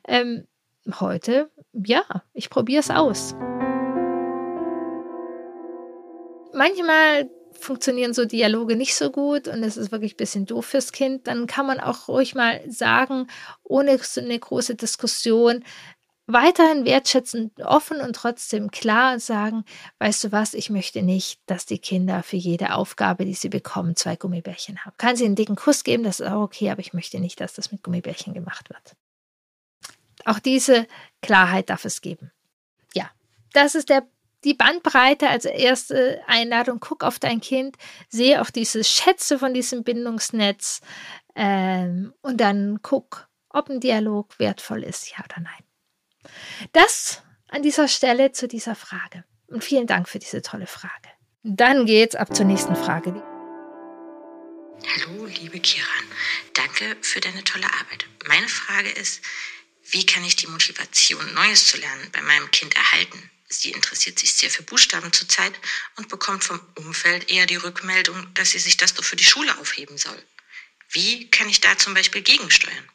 Ähm, 0.07 0.47
heute, 1.01 1.49
ja, 1.73 2.03
ich 2.33 2.49
probiere 2.49 2.79
es 2.79 2.89
aus. 2.89 3.35
Manchmal 6.53 7.29
funktionieren 7.59 8.13
so 8.13 8.23
Dialoge 8.23 8.77
nicht 8.77 8.95
so 8.95 9.11
gut 9.11 9.47
und 9.49 9.63
es 9.63 9.75
ist 9.75 9.91
wirklich 9.91 10.13
ein 10.13 10.17
bisschen 10.17 10.45
doof 10.45 10.65
fürs 10.65 10.91
Kind, 10.91 11.27
dann 11.27 11.45
kann 11.45 11.65
man 11.65 11.79
auch 11.79 12.07
ruhig 12.07 12.35
mal 12.35 12.61
sagen, 12.69 13.27
ohne 13.63 13.97
so 13.97 14.21
eine 14.21 14.39
große 14.39 14.75
Diskussion, 14.75 15.63
weiterhin 16.27 16.85
wertschätzend, 16.85 17.59
offen 17.61 17.99
und 17.99 18.15
trotzdem 18.15 18.71
klar 18.71 19.19
sagen, 19.19 19.65
weißt 19.99 20.25
du 20.25 20.31
was, 20.31 20.53
ich 20.53 20.69
möchte 20.69 21.01
nicht, 21.01 21.41
dass 21.45 21.65
die 21.65 21.79
Kinder 21.79 22.23
für 22.23 22.37
jede 22.37 22.73
Aufgabe, 22.73 23.25
die 23.25 23.33
sie 23.33 23.49
bekommen, 23.49 23.95
zwei 23.95 24.15
Gummibärchen 24.15 24.85
haben. 24.85 24.95
Kann 24.97 25.15
sie 25.15 25.25
einen 25.25 25.35
dicken 25.35 25.55
Kuss 25.55 25.83
geben, 25.83 26.03
das 26.03 26.19
ist 26.19 26.27
auch 26.27 26.41
okay, 26.41 26.69
aber 26.69 26.79
ich 26.79 26.93
möchte 26.93 27.19
nicht, 27.19 27.39
dass 27.41 27.53
das 27.53 27.71
mit 27.71 27.83
Gummibärchen 27.83 28.33
gemacht 28.33 28.69
wird. 28.69 28.95
Auch 30.25 30.39
diese 30.39 30.87
Klarheit 31.21 31.69
darf 31.69 31.85
es 31.85 32.01
geben. 32.01 32.31
Ja, 32.93 33.09
das 33.53 33.75
ist 33.75 33.89
der, 33.89 34.07
die 34.43 34.53
Bandbreite 34.53 35.29
als 35.29 35.45
erste 35.45 36.21
Einladung. 36.27 36.79
Guck 36.79 37.03
auf 37.03 37.19
dein 37.19 37.41
Kind, 37.41 37.77
sehe 38.09 38.41
auch 38.41 38.49
diese 38.49 38.83
Schätze 38.83 39.39
von 39.39 39.53
diesem 39.53 39.83
Bindungsnetz 39.83 40.81
ähm, 41.35 42.13
und 42.21 42.37
dann 42.37 42.79
guck, 42.81 43.27
ob 43.49 43.69
ein 43.69 43.79
Dialog 43.79 44.37
wertvoll 44.39 44.83
ist, 44.83 45.09
ja 45.11 45.23
oder 45.23 45.41
nein. 45.41 45.70
Das 46.73 47.21
an 47.47 47.63
dieser 47.63 47.87
Stelle 47.87 48.31
zu 48.31 48.47
dieser 48.47 48.75
Frage. 48.75 49.23
Und 49.47 49.63
vielen 49.63 49.87
Dank 49.87 50.07
für 50.07 50.19
diese 50.19 50.41
tolle 50.41 50.67
Frage. 50.67 51.09
Dann 51.43 51.85
geht's 51.85 52.15
ab 52.15 52.35
zur 52.35 52.45
nächsten 52.45 52.75
Frage. 52.75 53.21
Hallo, 54.95 55.25
liebe 55.25 55.59
Kiran. 55.59 56.05
Danke 56.53 56.95
für 57.01 57.19
deine 57.19 57.43
tolle 57.43 57.65
Arbeit. 57.65 58.05
Meine 58.27 58.47
Frage 58.47 58.89
ist, 58.89 59.21
wie 59.89 60.05
kann 60.05 60.23
ich 60.23 60.35
die 60.35 60.47
Motivation, 60.47 61.33
Neues 61.33 61.67
zu 61.67 61.77
lernen, 61.77 62.09
bei 62.11 62.21
meinem 62.21 62.49
Kind 62.51 62.75
erhalten? 62.75 63.29
Sie 63.49 63.71
interessiert 63.71 64.17
sich 64.17 64.33
sehr 64.33 64.49
für 64.49 64.63
Buchstaben 64.63 65.11
zurzeit 65.11 65.53
und 65.97 66.07
bekommt 66.07 66.43
vom 66.43 66.61
Umfeld 66.75 67.29
eher 67.29 67.45
die 67.45 67.57
Rückmeldung, 67.57 68.33
dass 68.33 68.51
sie 68.51 68.59
sich 68.59 68.77
das 68.77 68.93
doch 68.93 69.03
für 69.03 69.17
die 69.17 69.25
Schule 69.25 69.57
aufheben 69.59 69.97
soll. 69.97 70.23
Wie 70.89 71.29
kann 71.29 71.49
ich 71.49 71.59
da 71.59 71.77
zum 71.77 71.93
Beispiel 71.93 72.21
gegensteuern? 72.21 72.89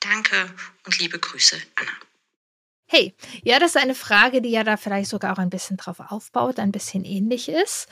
Danke 0.00 0.54
und 0.84 0.98
liebe 0.98 1.18
Grüße, 1.18 1.60
Anna. 1.74 1.92
Hey, 2.92 3.14
ja, 3.44 3.60
das 3.60 3.76
ist 3.76 3.80
eine 3.80 3.94
Frage, 3.94 4.42
die 4.42 4.50
ja 4.50 4.64
da 4.64 4.76
vielleicht 4.76 5.10
sogar 5.10 5.32
auch 5.32 5.38
ein 5.38 5.48
bisschen 5.48 5.76
drauf 5.76 6.00
aufbaut, 6.00 6.58
ein 6.58 6.72
bisschen 6.72 7.04
ähnlich 7.04 7.48
ist. 7.48 7.86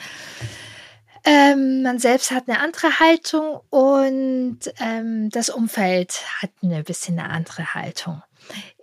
Ähm, 1.25 1.83
man 1.83 2.00
selbst 2.00 2.33
hat 2.33 2.49
eine 2.49 2.59
andere 2.59 2.99
Haltung 2.99 3.61
und 3.71 4.59
ähm, 4.81 5.31
das 5.31 5.50
Umfeld 5.50 6.21
hat 6.43 6.50
ein 6.64 6.83
bisschen 6.83 7.17
eine 7.17 7.31
andere 7.31 7.75
Haltung. 7.75 8.25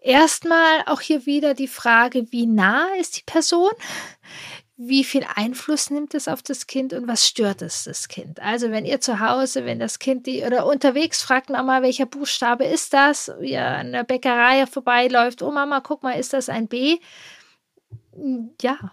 Erstmal 0.01 0.84
auch 0.86 1.01
hier 1.01 1.25
wieder 1.25 1.53
die 1.53 1.67
Frage, 1.67 2.31
wie 2.31 2.45
nah 2.45 2.88
ist 2.98 3.17
die 3.17 3.24
Person? 3.25 3.72
Wie 4.77 5.05
viel 5.05 5.25
Einfluss 5.36 5.89
nimmt 5.89 6.13
es 6.15 6.27
auf 6.27 6.44
das 6.44 6.67
Kind 6.67 6.91
und 6.91 7.08
was 7.08 7.25
stört 7.25 7.62
es 7.62 7.86
das 7.86 8.10
Kind? 8.10 8.41
Also 8.41 8.72
wenn 8.72 8.84
ihr 8.86 9.00
zu 9.00 9.22
Hause, 9.22 9.65
wenn 9.65 9.79
das 9.79 10.00
Kind 10.00 10.27
die 10.27 10.44
oder 10.44 10.65
unterwegs 10.65 11.22
fragt 11.22 11.50
Mama, 11.50 11.82
welcher 11.82 12.05
Buchstabe 12.05 12.65
ist 12.65 12.94
das? 12.94 13.32
Ihr 13.41 13.65
an 13.65 13.94
der 13.94 14.03
Bäckerei 14.03 14.65
vorbeiläuft, 14.65 15.41
oh 15.41 15.51
Mama, 15.51 15.79
guck 15.79 16.03
mal, 16.03 16.20
ist 16.20 16.34
das 16.34 16.50
ein 16.50 16.67
B? 16.67 16.98
Ja, 18.62 18.91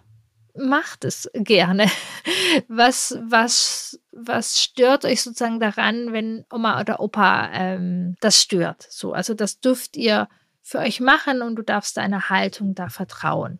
macht 0.55 1.03
es 1.03 1.29
gerne. 1.33 1.89
Was, 2.67 3.17
was, 3.19 3.99
was 4.11 4.61
stört 4.61 5.05
euch 5.05 5.23
sozusagen 5.23 5.59
daran, 5.59 6.13
wenn 6.13 6.45
Oma 6.51 6.79
oder 6.79 6.99
Opa 6.99 7.49
ähm, 7.51 8.15
das 8.21 8.39
stört? 8.39 8.85
So, 8.89 9.13
also 9.13 9.33
das 9.33 9.59
dürft 9.59 9.97
ihr 9.97 10.29
für 10.61 10.77
euch 10.77 10.99
machen 10.99 11.41
und 11.41 11.55
du 11.55 11.63
darfst 11.63 11.97
deiner 11.97 12.29
Haltung 12.29 12.75
da 12.75 12.89
vertrauen. 12.89 13.57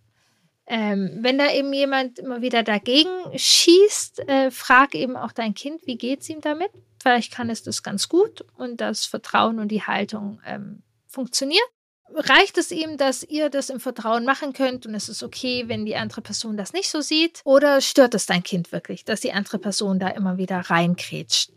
Ähm, 0.65 1.17
wenn 1.19 1.37
da 1.37 1.51
eben 1.51 1.73
jemand 1.73 2.19
immer 2.19 2.41
wieder 2.41 2.63
dagegen 2.63 3.09
schießt, 3.35 4.27
äh, 4.27 4.51
frag 4.51 4.95
eben 4.95 5.17
auch 5.17 5.33
dein 5.33 5.53
Kind, 5.53 5.85
wie 5.85 5.97
geht 5.97 6.21
es 6.21 6.29
ihm 6.29 6.41
damit? 6.41 6.71
Vielleicht 7.01 7.33
kann 7.33 7.49
es 7.49 7.63
das 7.63 7.83
ganz 7.83 8.07
gut 8.07 8.45
und 8.55 8.79
das 8.79 9.05
Vertrauen 9.05 9.59
und 9.59 9.69
die 9.69 9.83
Haltung 9.83 10.39
ähm, 10.45 10.83
funktioniert 11.05 11.69
reicht 12.15 12.57
es 12.57 12.71
ihm, 12.71 12.97
dass 12.97 13.23
ihr 13.23 13.49
das 13.49 13.69
im 13.69 13.79
Vertrauen 13.79 14.25
machen 14.25 14.53
könnt 14.53 14.85
und 14.85 14.95
es 14.95 15.09
ist 15.09 15.23
okay, 15.23 15.65
wenn 15.67 15.85
die 15.85 15.95
andere 15.95 16.21
Person 16.21 16.57
das 16.57 16.73
nicht 16.73 16.89
so 16.89 17.01
sieht? 17.01 17.41
Oder 17.43 17.81
stört 17.81 18.13
es 18.13 18.25
dein 18.25 18.43
Kind 18.43 18.71
wirklich, 18.71 19.05
dass 19.05 19.21
die 19.21 19.33
andere 19.33 19.59
Person 19.59 19.99
da 19.99 20.09
immer 20.09 20.37
wieder 20.37 20.57
reinkrätscht? 20.57 21.51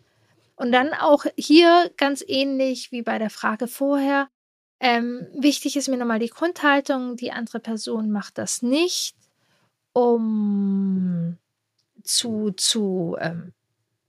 Und 0.56 0.72
dann 0.72 0.94
auch 0.94 1.26
hier 1.36 1.90
ganz 1.96 2.24
ähnlich 2.26 2.90
wie 2.90 3.02
bei 3.02 3.18
der 3.18 3.30
Frage 3.30 3.68
vorher. 3.68 4.28
Ähm, 4.78 5.26
wichtig 5.34 5.76
ist 5.76 5.88
mir 5.88 5.96
nochmal 5.96 6.18
die 6.18 6.28
Grundhaltung. 6.28 7.16
Die 7.16 7.32
andere 7.32 7.60
Person 7.60 8.10
macht 8.10 8.38
das 8.38 8.62
nicht, 8.62 9.14
um 9.92 11.38
zu, 12.02 12.52
zu 12.52 13.16
ähm, 13.18 13.52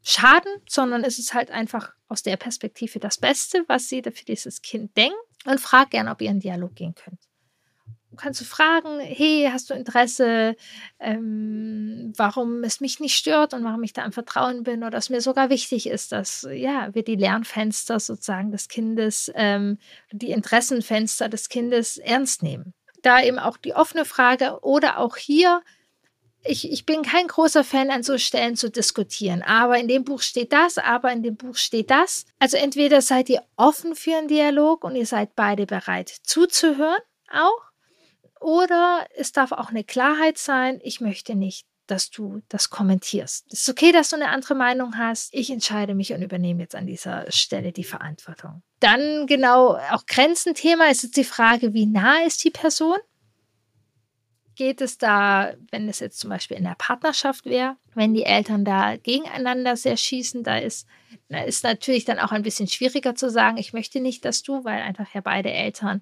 schaden, 0.04 0.52
sondern 0.68 1.04
es 1.04 1.20
ist 1.20 1.34
halt 1.34 1.52
einfach 1.52 1.94
aus 2.08 2.24
der 2.24 2.38
Perspektive 2.38 3.00
das 3.00 3.18
Beste, 3.18 3.64
was 3.68 3.90
sie 3.90 4.02
für 4.04 4.26
dieses 4.26 4.62
Kind 4.62 4.96
denkt 4.96 5.18
und 5.46 5.60
frag 5.60 5.92
gern, 5.92 6.08
ob 6.08 6.22
ihr 6.22 6.30
in 6.30 6.40
Dialog 6.40 6.76
gehen 6.76 6.96
könnt. 6.96 7.27
Kannst 8.18 8.42
du 8.42 8.46
fragen, 8.46 9.00
hey, 9.00 9.50
hast 9.52 9.70
du 9.70 9.74
Interesse, 9.74 10.56
ähm, 11.00 12.14
warum 12.18 12.64
es 12.64 12.82
mich 12.82 13.00
nicht 13.00 13.16
stört 13.16 13.54
und 13.54 13.64
warum 13.64 13.84
ich 13.84 13.94
da 13.94 14.04
im 14.04 14.12
Vertrauen 14.12 14.64
bin 14.64 14.84
oder 14.84 14.98
es 14.98 15.10
mir 15.10 15.22
sogar 15.22 15.50
wichtig 15.50 15.88
ist, 15.88 16.12
dass 16.12 16.48
ja, 16.52 16.94
wir 16.94 17.04
die 17.04 17.16
Lernfenster 17.16 18.00
sozusagen 18.00 18.52
des 18.52 18.68
Kindes, 18.68 19.32
ähm, 19.36 19.78
die 20.12 20.32
Interessenfenster 20.32 21.30
des 21.30 21.50
Kindes 21.50 21.98
ernst 21.98 22.44
nehmen. 22.44 22.74
Da 23.04 23.22
eben 23.22 23.40
auch 23.40 23.58
die 23.58 23.76
offene 23.76 24.06
Frage 24.06 24.60
oder 24.62 25.00
auch 25.00 25.16
hier, 25.18 25.62
ich, 26.44 26.72
ich 26.72 26.86
bin 26.86 27.02
kein 27.02 27.28
großer 27.28 27.64
Fan, 27.64 27.92
an 27.92 28.04
so 28.04 28.18
Stellen 28.18 28.56
zu 28.56 28.70
diskutieren. 28.70 29.42
Aber 29.42 29.78
in 29.78 29.88
dem 29.88 30.04
Buch 30.04 30.22
steht 30.22 30.54
das, 30.54 30.78
aber 30.78 31.12
in 31.12 31.24
dem 31.24 31.36
Buch 31.36 31.56
steht 31.56 31.92
das. 31.92 32.26
Also 32.40 32.58
entweder 32.58 33.02
seid 33.02 33.30
ihr 33.30 33.44
offen 33.56 33.96
für 33.96 34.16
einen 34.18 34.28
Dialog 34.28 34.84
und 34.84 34.96
ihr 34.96 35.06
seid 35.06 35.36
beide 35.36 35.66
bereit 35.66 36.10
zuzuhören 36.24 37.02
auch. 37.32 37.67
Oder 38.40 39.06
es 39.16 39.32
darf 39.32 39.52
auch 39.52 39.70
eine 39.70 39.84
Klarheit 39.84 40.38
sein, 40.38 40.80
ich 40.84 41.02
möchte 41.02 41.36
nicht, 41.36 41.66
dass 41.88 42.10
du 42.10 42.42
das 42.50 42.70
kommentierst. 42.70 43.46
Es 43.52 43.62
ist 43.62 43.70
okay, 43.70 43.92
dass 43.92 44.10
du 44.10 44.18
eine 44.18 44.30
andere 44.30 44.56
Meinung 44.56 44.98
hast. 44.98 45.34
Ich 45.34 45.50
entscheide 45.50 45.96
mich 45.96 46.14
und 46.14 46.22
übernehme 46.22 46.64
jetzt 46.64 46.76
an 46.76 46.86
dieser 46.86 47.32
Stelle 47.32 47.72
die 47.72 47.86
Verantwortung. 47.86 48.62
Dann 48.80 49.26
genau 49.26 49.78
auch 49.92 50.06
Grenzenthema 50.06 50.86
ist 50.86 51.04
jetzt 51.04 51.18
die 51.18 51.24
Frage, 51.24 51.74
wie 51.74 51.86
nah 51.86 52.24
ist 52.26 52.44
die 52.44 52.52
Person? 52.52 52.98
geht 54.58 54.82
es 54.82 54.98
da, 54.98 55.54
wenn 55.72 55.88
es 55.88 56.00
jetzt 56.00 56.20
zum 56.20 56.32
Beispiel 56.32 56.58
in 56.58 56.64
der 56.64 56.76
Partnerschaft 56.78 57.46
wäre, 57.46 57.78
wenn 57.94 58.14
die 58.14 58.24
Eltern 58.24 58.66
da 58.66 58.98
gegeneinander 58.98 59.78
sehr 59.78 59.96
schießen, 59.96 60.44
da 60.44 60.58
ist, 60.58 60.88
da 61.30 61.44
ist 61.44 61.64
natürlich 61.64 62.06
dann 62.06 62.20
auch 62.20 62.32
ein 62.32 62.42
bisschen 62.42 62.68
schwieriger 62.68 63.16
zu 63.16 63.30
sagen, 63.30 63.58
ich 63.58 63.72
möchte 63.72 64.02
nicht, 64.02 64.26
dass 64.26 64.42
du, 64.42 64.66
weil 64.66 64.82
einfach 64.82 65.14
ja 65.14 65.22
beide 65.22 65.52
Elternteile 65.52 66.02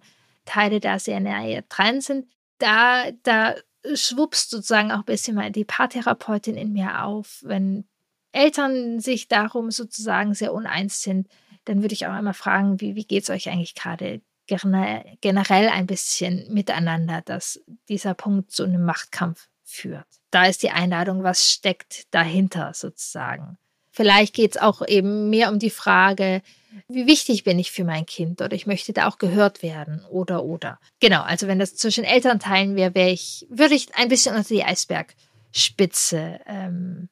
da 0.79 0.99
sehr 0.99 1.19
nahe 1.19 1.63
dran 1.63 2.01
sind. 2.01 2.27
Da, 2.58 3.12
da 3.23 3.55
schwuppst 3.93 4.49
sozusagen 4.49 4.91
auch 4.91 4.99
ein 4.99 5.05
bisschen 5.05 5.36
mal 5.36 5.51
die 5.51 5.65
Paartherapeutin 5.65 6.55
in 6.55 6.73
mir 6.73 7.03
auf. 7.03 7.41
Wenn 7.43 7.86
Eltern 8.31 8.99
sich 8.99 9.27
darum 9.27 9.71
sozusagen 9.71 10.34
sehr 10.34 10.53
uneins 10.53 11.01
sind, 11.01 11.27
dann 11.65 11.81
würde 11.81 11.93
ich 11.93 12.08
auch 12.08 12.17
immer 12.17 12.34
fragen, 12.34 12.79
wie, 12.81 12.95
wie 12.95 13.05
geht 13.05 13.23
es 13.23 13.29
euch 13.29 13.49
eigentlich 13.49 13.75
gerade? 13.75 14.21
generell 14.47 15.69
ein 15.69 15.88
bisschen 15.88 16.53
miteinander, 16.53 17.21
dass 17.21 17.60
dieser 17.89 18.13
Punkt 18.13 18.51
zu 18.51 18.63
einem 18.63 18.86
Machtkampf 18.86 19.49
führt. 19.63 20.05
Da 20.29 20.45
ist 20.45 20.62
die 20.62 20.69
Einladung, 20.69 21.23
was 21.23 21.51
steckt 21.51 22.13
dahinter 22.13 22.73
sozusagen. 22.75 23.58
Vielleicht 23.95 24.34
geht 24.34 24.55
es 24.55 24.62
auch 24.62 24.86
eben 24.86 25.29
mehr 25.29 25.49
um 25.49 25.58
die 25.58 25.69
Frage, 25.69 26.41
wie 26.89 27.08
wichtig 27.08 27.45
bin 27.45 27.58
ich 27.58 27.71
für 27.71 27.86
mein 27.86 28.05
Kind 28.05 28.41
oder 28.41 28.51
ich 28.51 28.67
möchte 28.67 28.91
da 28.91 29.08
auch 29.08 29.19
gehört 29.19 29.63
werden 29.63 30.03
oder 30.12 30.43
oder. 30.43 30.79
Genau, 30.99 31.21
also 31.21 31.47
wenn 31.47 31.60
das 31.60 31.77
zwischen 31.77 32.03
Elternteilen 32.03 32.75
wäre, 32.75 32.93
wäre 32.93 33.12
ich, 33.12 33.47
würde 33.49 33.73
ich 33.73 33.95
ein 33.95 34.10
bisschen 34.10 34.36
unter 34.36 34.49
die 34.49 34.65
Eisbergspitze 34.65 36.41
ähm, 36.45 37.08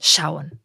schauen. 0.00 0.60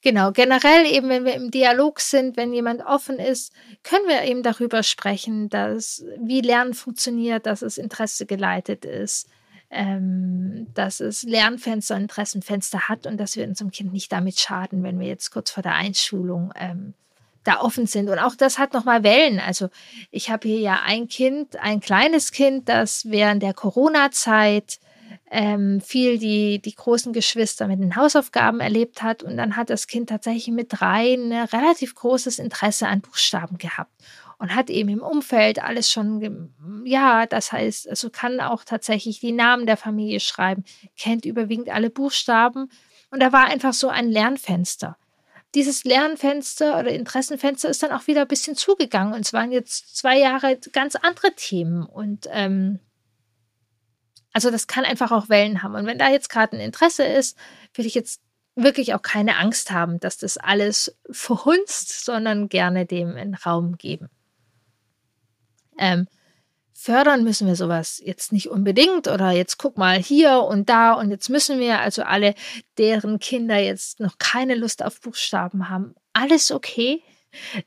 Genau, 0.00 0.32
generell 0.32 0.86
eben, 0.86 1.10
wenn 1.10 1.26
wir 1.26 1.34
im 1.34 1.50
Dialog 1.50 2.00
sind, 2.00 2.38
wenn 2.38 2.54
jemand 2.54 2.80
offen 2.86 3.18
ist, 3.18 3.52
können 3.82 4.08
wir 4.08 4.22
eben 4.22 4.42
darüber 4.42 4.82
sprechen, 4.82 5.50
dass 5.50 6.02
wie 6.18 6.40
Lernen 6.40 6.72
funktioniert, 6.72 7.44
dass 7.44 7.60
es 7.60 7.76
Interesse 7.76 8.24
geleitet 8.24 8.86
ist, 8.86 9.28
ähm, 9.70 10.66
dass 10.74 11.00
es 11.00 11.22
Lernfenster, 11.22 11.96
Interessenfenster 11.96 12.88
hat 12.88 13.06
und 13.06 13.18
dass 13.18 13.36
wir 13.36 13.46
unserem 13.46 13.70
Kind 13.70 13.92
nicht 13.92 14.10
damit 14.10 14.38
schaden, 14.38 14.82
wenn 14.82 14.98
wir 14.98 15.06
jetzt 15.06 15.30
kurz 15.30 15.50
vor 15.50 15.62
der 15.62 15.74
Einschulung 15.74 16.52
ähm, 16.56 16.94
da 17.44 17.60
offen 17.60 17.86
sind. 17.86 18.08
Und 18.08 18.18
auch 18.18 18.34
das 18.34 18.58
hat 18.58 18.74
nochmal 18.74 19.02
Wellen. 19.02 19.38
Also 19.38 19.68
ich 20.10 20.30
habe 20.30 20.48
hier 20.48 20.60
ja 20.60 20.80
ein 20.84 21.08
Kind, 21.08 21.56
ein 21.56 21.80
kleines 21.80 22.32
Kind, 22.32 22.68
das 22.68 23.08
während 23.08 23.42
der 23.42 23.54
Corona-Zeit 23.54 24.80
ähm, 25.30 25.80
viel 25.80 26.18
die, 26.18 26.60
die 26.60 26.74
großen 26.74 27.12
Geschwister 27.12 27.68
mit 27.68 27.80
den 27.80 27.94
Hausaufgaben 27.94 28.58
erlebt 28.58 29.02
hat. 29.02 29.22
Und 29.22 29.36
dann 29.36 29.56
hat 29.56 29.70
das 29.70 29.86
Kind 29.86 30.08
tatsächlich 30.08 30.48
mit 30.48 30.68
drei 30.70 31.14
ein 31.14 31.32
relativ 31.32 31.94
großes 31.94 32.40
Interesse 32.40 32.88
an 32.88 33.00
Buchstaben 33.00 33.56
gehabt 33.56 33.92
und 34.40 34.54
hat 34.54 34.70
eben 34.70 34.88
im 34.88 35.02
Umfeld 35.02 35.62
alles 35.62 35.92
schon, 35.92 36.50
ja, 36.84 37.26
das 37.26 37.52
heißt, 37.52 37.88
also 37.90 38.08
kann 38.08 38.40
auch 38.40 38.64
tatsächlich 38.64 39.20
die 39.20 39.32
Namen 39.32 39.66
der 39.66 39.76
Familie 39.76 40.18
schreiben, 40.18 40.64
kennt 40.98 41.26
überwiegend 41.26 41.68
alle 41.68 41.90
Buchstaben. 41.90 42.70
Und 43.10 43.20
da 43.20 43.32
war 43.34 43.44
einfach 43.48 43.74
so 43.74 43.88
ein 43.88 44.08
Lernfenster. 44.08 44.96
Dieses 45.54 45.84
Lernfenster 45.84 46.78
oder 46.78 46.90
Interessenfenster 46.90 47.68
ist 47.68 47.82
dann 47.82 47.92
auch 47.92 48.06
wieder 48.06 48.22
ein 48.22 48.28
bisschen 48.28 48.56
zugegangen. 48.56 49.12
Und 49.12 49.26
es 49.26 49.34
waren 49.34 49.52
jetzt 49.52 49.94
zwei 49.94 50.18
Jahre 50.18 50.58
ganz 50.72 50.96
andere 50.96 51.34
Themen. 51.34 51.84
Und 51.84 52.26
ähm, 52.30 52.80
also 54.32 54.50
das 54.50 54.66
kann 54.66 54.86
einfach 54.86 55.12
auch 55.12 55.28
Wellen 55.28 55.62
haben. 55.62 55.74
Und 55.74 55.84
wenn 55.84 55.98
da 55.98 56.08
jetzt 56.08 56.30
gerade 56.30 56.56
ein 56.56 56.62
Interesse 56.62 57.04
ist, 57.04 57.36
will 57.74 57.84
ich 57.84 57.94
jetzt 57.94 58.22
wirklich 58.54 58.94
auch 58.94 59.02
keine 59.02 59.36
Angst 59.36 59.70
haben, 59.70 60.00
dass 60.00 60.16
das 60.16 60.38
alles 60.38 60.96
verhunzt, 61.10 62.06
sondern 62.06 62.48
gerne 62.48 62.86
dem 62.86 63.16
einen 63.16 63.34
Raum 63.34 63.76
geben. 63.76 64.08
Ähm, 65.80 66.06
fördern 66.74 67.24
müssen 67.24 67.48
wir 67.48 67.56
sowas 67.56 68.00
jetzt 68.04 68.32
nicht 68.32 68.48
unbedingt 68.48 69.08
oder 69.08 69.32
jetzt 69.32 69.58
guck 69.58 69.76
mal 69.76 69.98
hier 69.98 70.42
und 70.42 70.68
da 70.68 70.92
und 70.92 71.10
jetzt 71.10 71.28
müssen 71.28 71.58
wir 71.58 71.80
also 71.80 72.02
alle, 72.02 72.34
deren 72.78 73.18
Kinder 73.18 73.58
jetzt 73.58 73.98
noch 73.98 74.18
keine 74.18 74.54
Lust 74.54 74.84
auf 74.84 75.00
Buchstaben 75.00 75.68
haben, 75.68 75.94
alles 76.12 76.52
okay, 76.52 77.02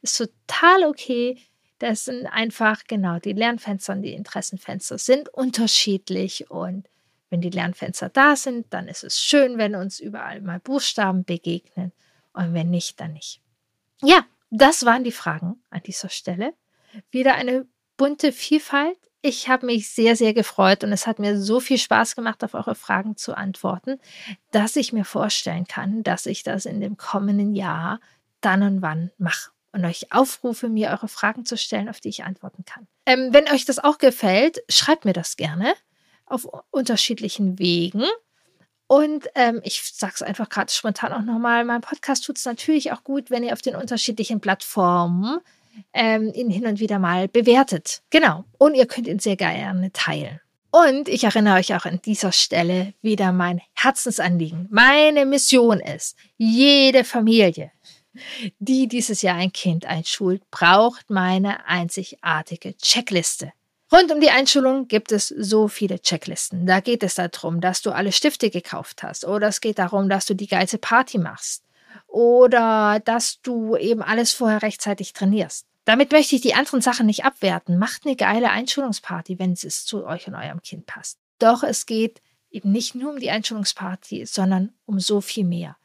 ist 0.02 0.18
total 0.18 0.86
okay. 0.86 1.38
Das 1.80 2.06
sind 2.06 2.28
einfach, 2.28 2.84
genau, 2.88 3.20
die 3.20 3.34
Lernfenster 3.34 3.94
und 3.94 4.04
die 4.04 4.14
Interessenfenster 4.14 4.98
sind 4.98 5.28
unterschiedlich 5.30 6.50
und 6.50 6.88
wenn 7.30 7.42
die 7.42 7.50
Lernfenster 7.50 8.10
da 8.10 8.36
sind, 8.36 8.72
dann 8.74 8.88
ist 8.88 9.04
es 9.04 9.20
schön, 9.20 9.58
wenn 9.58 9.76
uns 9.76 10.00
überall 10.00 10.40
mal 10.42 10.60
Buchstaben 10.60 11.26
begegnen 11.26 11.92
und 12.32 12.54
wenn 12.54 12.70
nicht, 12.70 13.00
dann 13.00 13.14
nicht. 13.14 13.42
Ja, 14.02 14.26
das 14.50 14.86
waren 14.86 15.04
die 15.04 15.12
Fragen 15.12 15.62
an 15.72 15.82
dieser 15.84 16.10
Stelle. 16.10 16.54
Wieder 17.10 17.36
eine 17.36 17.66
bunte 17.98 18.32
Vielfalt. 18.32 18.98
Ich 19.22 19.48
habe 19.48 19.66
mich 19.66 19.90
sehr, 19.90 20.16
sehr 20.16 20.34
gefreut 20.34 20.84
und 20.84 20.92
es 20.92 21.08
hat 21.08 21.20
mir 21.20 21.40
so 21.40 21.60
viel 21.60 21.78
Spaß 21.78 22.16
gemacht, 22.16 22.44
auf 22.44 22.54
eure 22.54 22.76
Fragen 22.76 23.16
zu 23.16 23.38
antworten, 23.38 24.00
dass 24.52 24.76
ich 24.76 24.92
mir 24.92 25.06
vorstellen 25.06 25.66
kann, 25.66 26.04
dass 26.04 26.26
ich 26.26 26.44
das 26.44 26.66
in 26.66 26.82
dem 26.82 26.98
kommenden 26.98 27.56
Jahr 27.56 28.02
dann 28.42 28.64
und 28.64 28.82
wann 28.82 29.12
mache 29.18 29.52
und 29.72 29.86
euch 29.86 30.12
aufrufe, 30.12 30.70
mir 30.70 30.90
eure 30.92 31.08
Fragen 31.08 31.46
zu 31.46 31.58
stellen, 31.58 31.90
auf 31.90 32.00
die 32.00 32.10
ich 32.10 32.24
antworten 32.24 32.64
kann. 32.66 32.88
Ähm, 33.06 33.30
wenn 33.32 33.50
euch 33.50 33.66
das 33.66 33.80
auch 33.80 33.98
gefällt, 33.98 34.64
schreibt 34.70 35.04
mir 35.04 35.14
das 35.14 35.36
gerne 35.36 35.74
auf 36.26 36.48
unterschiedlichen 36.72 37.60
Wegen. 37.60 38.04
Und 38.88 39.28
ähm, 39.36 39.62
ich 39.64 39.82
sage 39.94 40.14
es 40.16 40.22
einfach 40.22 40.50
gerade 40.50 40.72
spontan 40.72 41.14
auch 41.14 41.22
nochmal, 41.22 41.66
mein 41.66 41.82
Podcast 41.82 42.26
tut 42.26 42.38
es 42.38 42.46
natürlich 42.46 42.92
auch 42.92 43.04
gut, 43.04 43.32
wenn 43.32 43.44
ihr 43.44 43.54
auf 43.54 43.62
den 43.62 43.76
unterschiedlichen 43.76 44.40
Plattformen 44.40 45.40
ähm, 45.94 46.32
ihn 46.34 46.50
hin 46.50 46.66
und 46.66 46.80
wieder 46.80 47.00
mal 47.00 47.28
bewertet. 47.28 48.02
Genau. 48.10 48.46
Und 48.58 48.76
ihr 48.76 48.86
könnt 48.86 49.08
ihn 49.08 49.20
sehr 49.20 49.36
gerne 49.36 49.92
teilen. 49.92 50.40
Und 50.72 51.08
ich 51.08 51.24
erinnere 51.24 51.58
euch 51.58 51.76
auch 51.76 51.86
an 51.86 52.02
dieser 52.04 52.32
Stelle 52.32 52.94
wieder 53.04 53.32
mein 53.32 53.62
Herzensanliegen. 53.76 54.68
Meine 54.72 55.26
Mission 55.26 55.80
ist, 55.80 56.18
jede 56.38 57.04
Familie, 57.04 57.72
die 58.58 58.88
dieses 58.88 59.22
Jahr 59.22 59.36
ein 59.36 59.54
Kind 59.54 59.86
einschult, 59.86 60.42
braucht 60.50 61.12
meine 61.12 61.68
einzigartige 61.68 62.76
Checkliste. 62.78 63.54
Rund 63.92 64.12
um 64.12 64.20
die 64.20 64.32
Einschulung 64.32 64.88
gibt 64.88 65.12
es 65.12 65.28
so 65.28 65.68
viele 65.68 66.00
Checklisten. 66.00 66.66
Da 66.66 66.80
geht 66.80 67.04
es 67.04 67.14
darum, 67.14 67.62
dass 67.62 67.84
du 67.84 67.92
alle 67.92 68.12
Stifte 68.12 68.50
gekauft 68.50 69.04
hast 69.04 69.26
oder 69.26 69.50
es 69.50 69.62
geht 69.62 69.78
darum, 69.78 70.10
dass 70.10 70.26
du 70.26 70.34
die 70.34 70.48
geilste 70.48 70.80
Party 70.80 71.20
machst 71.20 71.64
oder 72.14 73.02
dass 73.04 73.42
du 73.42 73.76
eben 73.76 74.04
alles 74.04 74.34
vorher 74.34 74.62
rechtzeitig 74.62 75.14
trainierst. 75.14 75.66
Damit 75.84 76.12
möchte 76.12 76.36
ich 76.36 76.42
die 76.42 76.54
anderen 76.54 76.80
Sachen 76.80 77.08
nicht 77.08 77.26
abwerten. 77.26 77.80
Macht 77.80 78.06
eine 78.06 78.16
geile 78.16 78.52
Einschulungsparty, 78.52 79.40
wenn 79.40 79.54
es 79.54 79.86
zu 79.86 80.06
euch 80.06 80.28
und 80.28 80.36
eurem 80.36 80.62
Kind 80.62 80.86
passt. 80.86 81.18
Doch 81.40 81.64
es 81.64 81.88
geht 81.88 82.22
eben 82.52 82.72
nicht 82.72 82.94
nur 82.94 83.12
um 83.12 83.20
die 83.20 83.32
Einschulungsparty, 83.32 84.28
sondern 84.28 84.74
um 84.86 85.00
so 85.00 85.22
viel 85.22 85.44
mehr. 85.44 85.76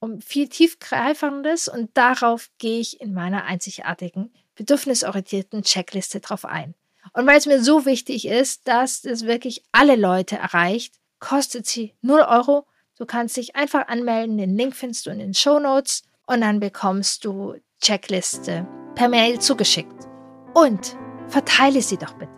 Um 0.00 0.20
viel 0.20 0.48
tiefgreifendes 0.48 1.68
und 1.68 1.96
darauf 1.96 2.50
gehe 2.58 2.80
ich 2.80 3.00
in 3.00 3.14
meiner 3.14 3.44
einzigartigen, 3.44 4.34
bedürfnisorientierten 4.56 5.62
Checkliste 5.62 6.18
drauf 6.18 6.44
ein. 6.44 6.74
Und 7.12 7.28
weil 7.28 7.38
es 7.38 7.46
mir 7.46 7.62
so 7.62 7.86
wichtig 7.86 8.26
ist, 8.26 8.66
dass 8.66 9.04
es 9.04 9.24
wirklich 9.24 9.62
alle 9.70 9.94
Leute 9.94 10.36
erreicht, 10.36 10.96
kostet 11.20 11.66
sie 11.66 11.94
0 12.02 12.22
Euro. 12.22 12.66
Du 13.02 13.06
kannst 13.06 13.36
dich 13.36 13.56
einfach 13.56 13.88
anmelden, 13.88 14.38
den 14.38 14.56
Link 14.56 14.76
findest 14.76 15.06
du 15.06 15.10
in 15.10 15.18
den 15.18 15.34
Show 15.34 15.58
Notes 15.58 16.04
und 16.28 16.40
dann 16.40 16.60
bekommst 16.60 17.24
du 17.24 17.56
Checkliste 17.80 18.64
per 18.94 19.08
Mail 19.08 19.40
zugeschickt. 19.40 20.08
Und 20.54 20.96
verteile 21.26 21.82
sie 21.82 21.96
doch 21.96 22.12
bitte. 22.12 22.30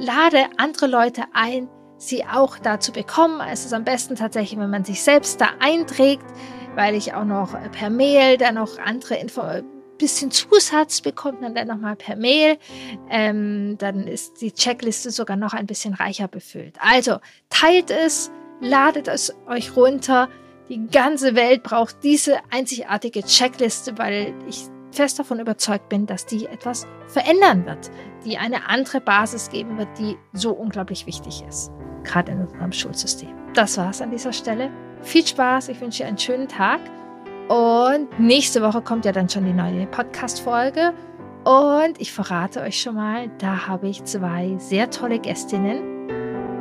Lade 0.00 0.46
andere 0.56 0.88
Leute 0.88 1.22
ein, 1.34 1.68
sie 1.98 2.24
auch 2.24 2.58
da 2.58 2.80
zu 2.80 2.90
bekommen. 2.90 3.40
Es 3.48 3.64
ist 3.64 3.72
am 3.72 3.84
besten 3.84 4.16
tatsächlich, 4.16 4.58
wenn 4.58 4.70
man 4.70 4.84
sich 4.84 5.00
selbst 5.00 5.40
da 5.40 5.50
einträgt, 5.60 6.26
weil 6.74 6.96
ich 6.96 7.14
auch 7.14 7.24
noch 7.24 7.56
per 7.70 7.88
Mail 7.88 8.38
dann 8.38 8.56
noch 8.56 8.78
andere 8.78 9.14
Informationen 9.14 9.82
bisschen 9.98 10.32
Zusatz 10.32 11.00
bekommt 11.00 11.42
man 11.42 11.54
dann 11.54 11.68
nochmal 11.68 11.94
per 11.94 12.16
Mail. 12.16 12.58
Ähm, 13.08 13.76
dann 13.78 14.08
ist 14.08 14.40
die 14.40 14.50
Checkliste 14.50 15.12
sogar 15.12 15.36
noch 15.36 15.52
ein 15.52 15.66
bisschen 15.66 15.94
reicher 15.94 16.26
befüllt. 16.26 16.74
Also 16.80 17.18
teilt 17.50 17.92
es, 17.92 18.32
ladet 18.62 19.08
es 19.08 19.34
euch 19.46 19.76
runter. 19.76 20.28
Die 20.68 20.86
ganze 20.86 21.34
Welt 21.34 21.62
braucht 21.62 22.02
diese 22.02 22.38
einzigartige 22.50 23.22
Checkliste, 23.22 23.98
weil 23.98 24.32
ich 24.48 24.64
fest 24.92 25.18
davon 25.18 25.40
überzeugt 25.40 25.88
bin, 25.88 26.06
dass 26.06 26.24
die 26.24 26.46
etwas 26.46 26.86
verändern 27.08 27.66
wird, 27.66 27.90
die 28.24 28.38
eine 28.38 28.68
andere 28.68 29.00
Basis 29.00 29.50
geben 29.50 29.76
wird, 29.76 29.88
die 29.98 30.16
so 30.32 30.52
unglaublich 30.52 31.06
wichtig 31.06 31.42
ist, 31.46 31.70
gerade 32.04 32.32
in 32.32 32.40
unserem 32.40 32.72
Schulsystem. 32.72 33.34
Das 33.54 33.76
war's 33.76 34.00
an 34.00 34.10
dieser 34.10 34.32
Stelle. 34.32 34.70
Viel 35.02 35.26
Spaß, 35.26 35.68
ich 35.68 35.80
wünsche 35.80 36.04
einen 36.04 36.18
schönen 36.18 36.48
Tag 36.48 36.80
und 37.48 38.18
nächste 38.18 38.62
Woche 38.62 38.80
kommt 38.80 39.04
ja 39.04 39.12
dann 39.12 39.28
schon 39.28 39.44
die 39.44 39.52
neue 39.52 39.86
Podcast-Folge. 39.86 40.94
Und 41.44 42.00
ich 42.00 42.12
verrate 42.12 42.60
euch 42.60 42.80
schon 42.80 42.94
mal, 42.94 43.28
da 43.38 43.66
habe 43.66 43.88
ich 43.88 44.04
zwei 44.04 44.54
sehr 44.58 44.90
tolle 44.90 45.18
Gästinnen. 45.18 45.91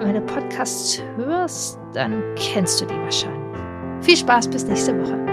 Du 0.02 0.20
Podcasts 0.22 1.00
hörst, 1.16 1.78
dann 1.94 2.24
kennst 2.36 2.82
du 2.82 2.86
die 2.86 2.96
wahrscheinlich. 2.96 3.62
Viel 4.02 4.18
Spaß 4.18 4.48
bis 4.48 4.66
nächste 4.66 5.00
Woche. 5.00 5.31